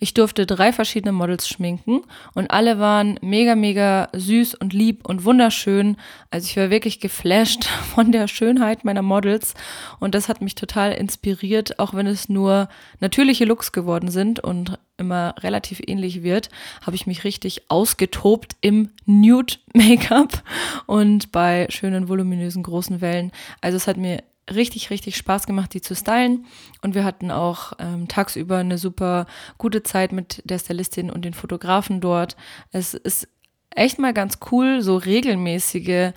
Ich 0.00 0.12
durfte 0.12 0.44
drei 0.44 0.72
verschiedene 0.72 1.12
Models 1.12 1.46
schminken 1.46 2.00
und 2.34 2.50
alle 2.50 2.80
waren 2.80 3.16
mega, 3.22 3.54
mega 3.54 4.08
süß 4.12 4.56
und 4.56 4.72
lieb 4.72 5.06
und 5.06 5.24
wunderschön. 5.24 5.96
Also 6.32 6.46
ich 6.48 6.56
war 6.56 6.68
wirklich 6.68 6.98
geflasht 6.98 7.64
von 7.94 8.10
der 8.10 8.26
Schönheit 8.26 8.84
meiner 8.84 9.02
Models 9.02 9.54
und 10.00 10.16
das 10.16 10.28
hat 10.28 10.42
mich 10.42 10.56
total 10.56 10.90
inspiriert, 10.94 11.78
auch 11.78 11.94
wenn 11.94 12.08
es 12.08 12.28
nur 12.28 12.68
natürliche 12.98 13.44
Looks 13.44 13.70
geworden 13.70 14.10
sind 14.10 14.40
und 14.40 14.80
immer 15.04 15.34
relativ 15.40 15.80
ähnlich 15.86 16.22
wird, 16.22 16.48
habe 16.82 16.96
ich 16.96 17.06
mich 17.06 17.24
richtig 17.24 17.62
ausgetobt 17.68 18.56
im 18.62 18.90
Nude-Make-up 19.04 20.42
und 20.86 21.30
bei 21.30 21.66
schönen, 21.68 22.08
voluminösen, 22.08 22.62
großen 22.62 23.00
Wellen. 23.02 23.30
Also 23.60 23.76
es 23.76 23.86
hat 23.86 23.98
mir 23.98 24.22
richtig, 24.52 24.90
richtig 24.90 25.16
Spaß 25.16 25.46
gemacht, 25.46 25.74
die 25.74 25.80
zu 25.80 25.94
stylen. 25.94 26.46
Und 26.82 26.94
wir 26.94 27.04
hatten 27.04 27.30
auch 27.30 27.72
ähm, 27.78 28.08
tagsüber 28.08 28.58
eine 28.58 28.78
super 28.78 29.26
gute 29.58 29.82
Zeit 29.82 30.12
mit 30.12 30.42
der 30.44 30.58
Stylistin 30.58 31.10
und 31.10 31.24
den 31.24 31.34
Fotografen 31.34 32.00
dort. 32.00 32.36
Es 32.72 32.94
ist 32.94 33.28
echt 33.70 33.98
mal 33.98 34.14
ganz 34.14 34.38
cool, 34.50 34.82
so 34.82 34.96
regelmäßige 34.96 36.12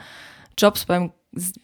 Jobs 0.58 0.86
beim 0.86 1.12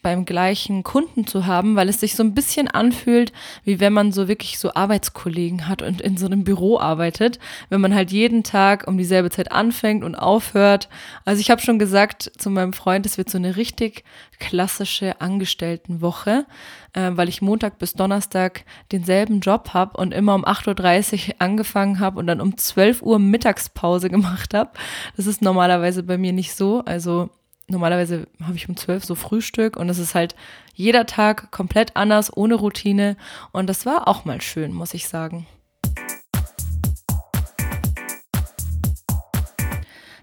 beim 0.02 0.24
gleichen 0.24 0.82
Kunden 0.82 1.26
zu 1.26 1.46
haben, 1.46 1.76
weil 1.76 1.88
es 1.88 2.00
sich 2.00 2.16
so 2.16 2.22
ein 2.22 2.34
bisschen 2.34 2.68
anfühlt, 2.68 3.32
wie 3.64 3.80
wenn 3.80 3.92
man 3.92 4.12
so 4.12 4.28
wirklich 4.28 4.58
so 4.58 4.74
Arbeitskollegen 4.74 5.68
hat 5.68 5.82
und 5.82 6.00
in 6.00 6.16
so 6.16 6.26
einem 6.26 6.44
Büro 6.44 6.78
arbeitet, 6.78 7.38
wenn 7.68 7.80
man 7.80 7.94
halt 7.94 8.10
jeden 8.10 8.44
Tag 8.44 8.86
um 8.86 8.98
dieselbe 8.98 9.30
Zeit 9.30 9.52
anfängt 9.52 10.04
und 10.04 10.14
aufhört. 10.14 10.88
Also 11.24 11.40
ich 11.40 11.50
habe 11.50 11.60
schon 11.60 11.78
gesagt 11.78 12.30
zu 12.36 12.50
meinem 12.50 12.72
Freund, 12.72 13.06
es 13.06 13.18
wird 13.18 13.30
so 13.30 13.38
eine 13.38 13.56
richtig 13.56 14.04
klassische 14.38 15.20
Angestelltenwoche, 15.20 16.46
äh, 16.92 17.10
weil 17.14 17.28
ich 17.28 17.42
Montag 17.42 17.78
bis 17.78 17.94
Donnerstag 17.94 18.64
denselben 18.92 19.40
Job 19.40 19.70
habe 19.72 19.96
und 19.96 20.12
immer 20.12 20.34
um 20.34 20.44
8.30 20.44 21.28
Uhr 21.28 21.34
angefangen 21.38 22.00
habe 22.00 22.18
und 22.18 22.26
dann 22.26 22.40
um 22.40 22.56
12 22.56 23.02
Uhr 23.02 23.18
Mittagspause 23.18 24.10
gemacht 24.14 24.54
habe. 24.54 24.70
Das 25.16 25.26
ist 25.26 25.42
normalerweise 25.42 26.02
bei 26.02 26.18
mir 26.18 26.32
nicht 26.32 26.54
so. 26.54 26.82
Also 26.84 27.30
normalerweise 27.68 28.26
habe 28.42 28.56
ich 28.56 28.68
um 28.68 28.76
zwölf 28.76 29.04
so 29.04 29.14
Frühstück 29.14 29.76
und 29.76 29.88
es 29.88 29.98
ist 29.98 30.14
halt 30.14 30.34
jeder 30.74 31.06
Tag 31.06 31.50
komplett 31.50 31.96
anders, 31.96 32.36
ohne 32.36 32.54
Routine. 32.56 33.16
Und 33.52 33.68
das 33.68 33.86
war 33.86 34.08
auch 34.08 34.24
mal 34.24 34.40
schön, 34.40 34.72
muss 34.72 34.94
ich 34.94 35.08
sagen. 35.08 35.46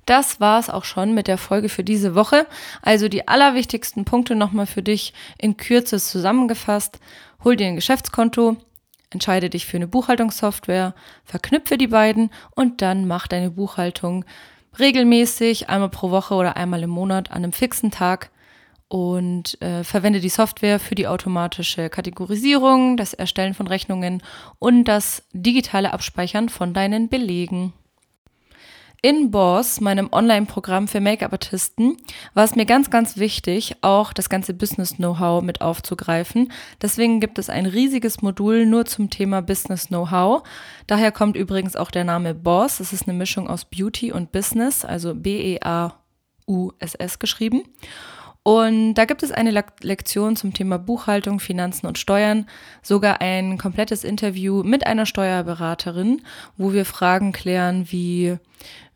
Das 0.06 0.39
war 0.39 0.60
es 0.60 0.69
auch 0.69 0.84
schon 0.84 1.13
mit 1.13 1.27
der 1.27 1.38
Folge 1.38 1.69
für 1.69 1.84
diese 1.84 2.15
Woche. 2.15 2.47
Also 2.82 3.08
die 3.08 3.27
allerwichtigsten 3.27 4.04
Punkte 4.04 4.36
nochmal 4.36 4.65
für 4.65 4.82
dich 4.82 5.13
in 5.38 5.58
Kürze 5.58 5.99
zusammengefasst. 5.99 6.99
Hol 7.43 7.56
dir 7.56 7.67
ein 7.67 7.75
Geschäftskonto, 7.75 8.58
entscheide 9.10 9.49
dich 9.49 9.65
für 9.65 9.77
eine 9.77 9.88
Buchhaltungssoftware, 9.88 10.95
verknüpfe 11.23 11.77
die 11.77 11.88
beiden 11.88 12.30
und 12.56 12.82
dann 12.82 13.08
mach 13.08 13.27
deine 13.27 13.51
Buchhaltung 13.51 14.25
regelmäßig, 14.79 15.69
einmal 15.69 15.89
pro 15.89 16.12
Woche 16.12 16.34
oder 16.36 16.57
einmal 16.57 16.84
im 16.84 16.89
Monat 16.89 17.31
an 17.31 17.38
einem 17.38 17.53
fixen 17.53 17.91
Tag 17.91 18.31
und 18.88 19.62
äh, 19.62 19.84
verwende 19.84 20.19
die 20.19 20.29
Software 20.29 20.79
für 20.79 20.95
die 20.95 21.07
automatische 21.07 21.89
Kategorisierung, 21.89 22.97
das 22.97 23.13
Erstellen 23.13 23.53
von 23.53 23.67
Rechnungen 23.67 24.21
und 24.60 24.84
das 24.84 25.23
digitale 25.31 25.93
Abspeichern 25.93 26.49
von 26.49 26.73
deinen 26.73 27.07
Belegen. 27.07 27.73
In 29.03 29.31
Boss, 29.31 29.81
meinem 29.81 30.09
Online-Programm 30.11 30.87
für 30.87 31.01
Make-up-Artisten, 31.01 31.97
war 32.35 32.43
es 32.43 32.55
mir 32.55 32.67
ganz, 32.67 32.91
ganz 32.91 33.17
wichtig, 33.17 33.77
auch 33.81 34.13
das 34.13 34.29
ganze 34.29 34.53
Business-Know-how 34.53 35.41
mit 35.41 35.59
aufzugreifen. 35.61 36.51
Deswegen 36.83 37.19
gibt 37.19 37.39
es 37.39 37.49
ein 37.49 37.65
riesiges 37.65 38.21
Modul 38.21 38.67
nur 38.67 38.85
zum 38.85 39.09
Thema 39.09 39.41
Business-Know-how. 39.41 40.43
Daher 40.85 41.11
kommt 41.11 41.35
übrigens 41.35 41.75
auch 41.75 41.89
der 41.89 42.03
Name 42.03 42.35
Boss. 42.35 42.79
Es 42.79 42.93
ist 42.93 43.07
eine 43.07 43.17
Mischung 43.17 43.49
aus 43.49 43.65
Beauty 43.65 44.11
und 44.11 44.31
Business, 44.31 44.85
also 44.85 45.15
B-E-A-U-S-S 45.15 45.97
geschrieben. 47.17 47.63
Und 48.43 48.95
da 48.95 49.05
gibt 49.05 49.23
es 49.23 49.31
eine 49.31 49.63
Lektion 49.81 50.35
zum 50.35 50.53
Thema 50.53 50.77
Buchhaltung, 50.77 51.39
Finanzen 51.39 51.87
und 51.87 51.97
Steuern, 51.97 52.47
sogar 52.83 53.21
ein 53.21 53.57
komplettes 53.57 54.03
Interview 54.03 54.61
mit 54.63 54.85
einer 54.85 55.07
Steuerberaterin, 55.07 56.21
wo 56.57 56.73
wir 56.73 56.85
Fragen 56.85 57.33
klären 57.33 57.85
wie, 57.91 58.37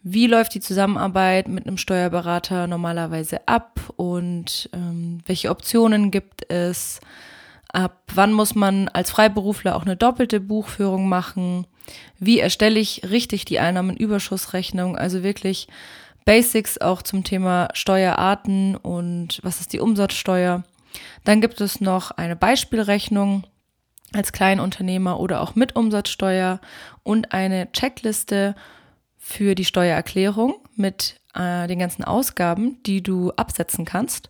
wie 0.08 0.28
läuft 0.28 0.54
die 0.54 0.60
Zusammenarbeit 0.60 1.48
mit 1.48 1.66
einem 1.66 1.80
Steuerberater 1.80 2.68
normalerweise 2.68 3.48
ab 3.48 3.80
und 3.96 4.70
ähm, 4.72 5.22
welche 5.26 5.50
Optionen 5.50 6.12
gibt 6.12 6.48
es? 6.52 7.00
Ab 7.74 8.04
wann 8.14 8.32
muss 8.32 8.54
man 8.54 8.88
als 8.88 9.10
Freiberufler 9.10 9.76
auch 9.76 9.82
eine 9.82 9.96
doppelte 9.96 10.40
Buchführung 10.40 11.10
machen? 11.10 11.66
Wie 12.20 12.40
erstelle 12.40 12.80
ich 12.80 13.02
richtig 13.10 13.46
die 13.46 13.58
Einnahmenüberschussrechnung? 13.58 14.96
Also 14.96 15.24
wirklich 15.24 15.68
Basics 16.24 16.78
auch 16.78 17.02
zum 17.02 17.24
Thema 17.24 17.70
Steuerarten 17.74 18.76
und 18.76 19.40
was 19.42 19.60
ist 19.60 19.74
die 19.74 19.80
Umsatzsteuer. 19.80 20.64
Dann 21.24 21.42
gibt 21.42 21.60
es 21.62 21.82
noch 21.82 22.12
eine 22.12 22.36
Beispielrechnung 22.36 23.48
als 24.14 24.32
Kleinunternehmer 24.32 25.20
oder 25.20 25.42
auch 25.42 25.56
mit 25.56 25.76
Umsatzsteuer 25.76 26.60
und 27.02 27.34
eine 27.34 27.72
Checkliste 27.72 28.54
für 29.28 29.56
die 29.56 29.66
Steuererklärung 29.66 30.54
mit 30.76 31.20
äh, 31.34 31.66
den 31.66 31.80
ganzen 31.80 32.04
Ausgaben, 32.04 32.78
die 32.86 33.02
du 33.02 33.32
absetzen 33.32 33.84
kannst. 33.84 34.30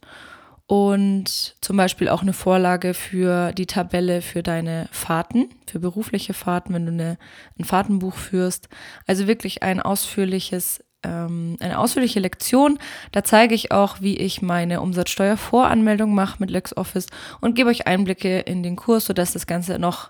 Und 0.68 1.58
zum 1.60 1.76
Beispiel 1.76 2.08
auch 2.08 2.22
eine 2.22 2.32
Vorlage 2.32 2.94
für 2.94 3.52
die 3.52 3.66
Tabelle 3.66 4.22
für 4.22 4.42
deine 4.42 4.88
Fahrten, 4.94 5.50
für 5.68 5.80
berufliche 5.80 6.34
Fahrten, 6.34 6.74
wenn 6.74 6.86
du 6.86 6.94
eine, 6.94 7.18
ein 7.60 7.66
Fahrtenbuch 7.66 8.16
führst. 8.16 8.70
Also 9.06 9.28
wirklich 9.28 9.64
ein 9.64 9.82
ausführliches 9.82 10.80
ähm, 11.04 11.58
eine 11.60 11.78
ausführliche 11.78 12.22
Lektion. 12.22 12.80
Da 13.12 13.26
zeige 13.26 13.54
ich 13.54 13.74
auch, 13.74 14.00
wie 14.00 14.16
ich 14.16 14.42
meine 14.42 14.80
Umsatzsteuervoranmeldung 14.80 16.16
mache 16.16 16.38
mit 16.40 16.50
LexOffice 16.50 17.08
und 17.42 17.56
gebe 17.56 17.70
euch 17.70 17.86
Einblicke 17.86 18.40
in 18.40 18.64
den 18.64 18.78
Kurs, 18.78 19.06
sodass 19.06 19.34
das 19.34 19.46
Ganze 19.46 19.78
noch 19.78 20.10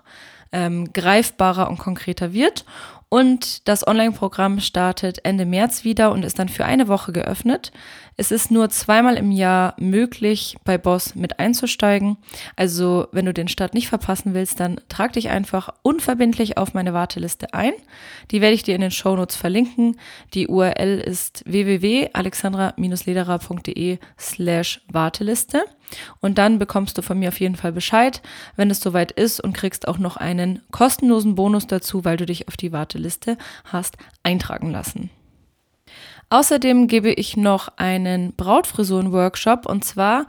ähm, 0.52 0.92
greifbarer 0.92 1.68
und 1.68 1.78
konkreter 1.78 2.32
wird. 2.32 2.64
Und 3.08 3.68
das 3.68 3.86
Online-Programm 3.86 4.58
startet 4.60 5.24
Ende 5.24 5.46
März 5.46 5.84
wieder 5.84 6.10
und 6.10 6.24
ist 6.24 6.38
dann 6.38 6.48
für 6.48 6.64
eine 6.64 6.88
Woche 6.88 7.12
geöffnet. 7.12 7.70
Es 8.18 8.30
ist 8.30 8.50
nur 8.50 8.70
zweimal 8.70 9.16
im 9.16 9.30
Jahr 9.30 9.74
möglich, 9.78 10.56
bei 10.64 10.78
Boss 10.78 11.14
mit 11.14 11.38
einzusteigen. 11.38 12.16
Also, 12.56 13.08
wenn 13.12 13.26
du 13.26 13.34
den 13.34 13.48
Start 13.48 13.74
nicht 13.74 13.88
verpassen 13.88 14.32
willst, 14.32 14.58
dann 14.58 14.80
trag 14.88 15.12
dich 15.12 15.28
einfach 15.28 15.68
unverbindlich 15.82 16.56
auf 16.56 16.72
meine 16.72 16.94
Warteliste 16.94 17.52
ein. 17.52 17.74
Die 18.30 18.40
werde 18.40 18.54
ich 18.54 18.62
dir 18.62 18.74
in 18.74 18.80
den 18.80 18.90
Shownotes 18.90 19.36
verlinken. 19.36 19.98
Die 20.32 20.48
URL 20.48 20.98
ist 20.98 21.42
www.alexandra-lederer.de 21.46 23.98
slash 24.18 24.80
Warteliste. 24.90 25.66
Und 26.20 26.38
dann 26.38 26.58
bekommst 26.58 26.96
du 26.96 27.02
von 27.02 27.18
mir 27.18 27.28
auf 27.28 27.38
jeden 27.38 27.56
Fall 27.56 27.72
Bescheid, 27.72 28.22
wenn 28.56 28.70
es 28.70 28.80
soweit 28.80 29.12
ist 29.12 29.40
und 29.40 29.52
kriegst 29.52 29.86
auch 29.88 29.98
noch 29.98 30.16
einen 30.16 30.62
kostenlosen 30.70 31.34
Bonus 31.34 31.66
dazu, 31.66 32.06
weil 32.06 32.16
du 32.16 32.24
dich 32.24 32.48
auf 32.48 32.56
die 32.56 32.72
Warteliste 32.72 33.36
hast 33.64 33.98
eintragen 34.22 34.70
lassen. 34.70 35.10
Außerdem 36.28 36.88
gebe 36.88 37.12
ich 37.12 37.36
noch 37.36 37.68
einen 37.76 38.34
Brautfrisuren-Workshop 38.34 39.66
und 39.66 39.84
zwar 39.84 40.26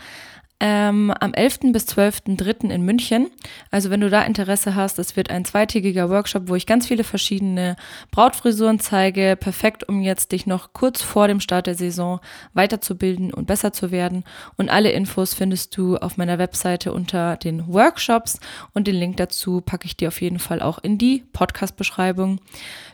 ähm, 0.59 1.13
am 1.19 1.33
11. 1.33 1.71
bis 1.71 1.85
12.3. 1.87 2.71
in 2.71 2.81
München. 2.81 3.29
Also 3.69 3.91
wenn 3.91 4.01
du 4.01 4.09
da 4.09 4.23
Interesse 4.23 4.73
hast, 4.73 4.97
es 4.97 5.15
wird 5.15 5.29
ein 5.29 5.45
zweitägiger 5.45 6.09
Workshop, 6.09 6.49
wo 6.49 6.55
ich 6.55 6.65
ganz 6.65 6.87
viele 6.87 7.03
verschiedene 7.03 7.75
Brautfrisuren 8.09 8.79
zeige. 8.79 9.37
Perfekt, 9.39 9.87
um 9.87 10.01
jetzt 10.01 10.31
dich 10.31 10.47
noch 10.47 10.73
kurz 10.73 11.01
vor 11.03 11.27
dem 11.27 11.39
Start 11.39 11.67
der 11.67 11.75
Saison 11.75 12.19
weiterzubilden 12.53 13.33
und 13.33 13.45
besser 13.45 13.71
zu 13.71 13.91
werden. 13.91 14.23
Und 14.55 14.69
alle 14.69 14.91
Infos 14.91 15.35
findest 15.35 15.77
du 15.77 15.97
auf 15.97 16.17
meiner 16.17 16.39
Webseite 16.39 16.91
unter 16.91 17.37
den 17.37 17.67
Workshops 17.71 18.39
und 18.73 18.87
den 18.87 18.95
Link 18.95 19.17
dazu 19.17 19.61
packe 19.61 19.85
ich 19.85 19.95
dir 19.95 20.07
auf 20.07 20.21
jeden 20.21 20.39
Fall 20.39 20.61
auch 20.61 20.79
in 20.79 20.97
die 20.97 21.23
Podcast-Beschreibung. 21.33 22.39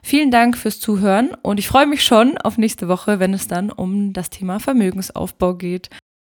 Vielen 0.01 0.31
Dank 0.31 0.57
fürs 0.57 0.81
Zuhören 0.81 1.31
und 1.41 1.59
ich 1.59 1.67
freue 1.69 1.87
mich 1.87 2.03
schon 2.03 2.37
auf 2.37 2.57
nächste 2.57 2.89
Woche, 2.89 3.19
wenn 3.19 3.33
es 3.33 3.47
dann 3.47 3.71
um 3.71 4.11
das 4.11 4.29
Thema 4.29 4.59
Vermögensaufbau 4.59 5.53
geht. 5.53 5.89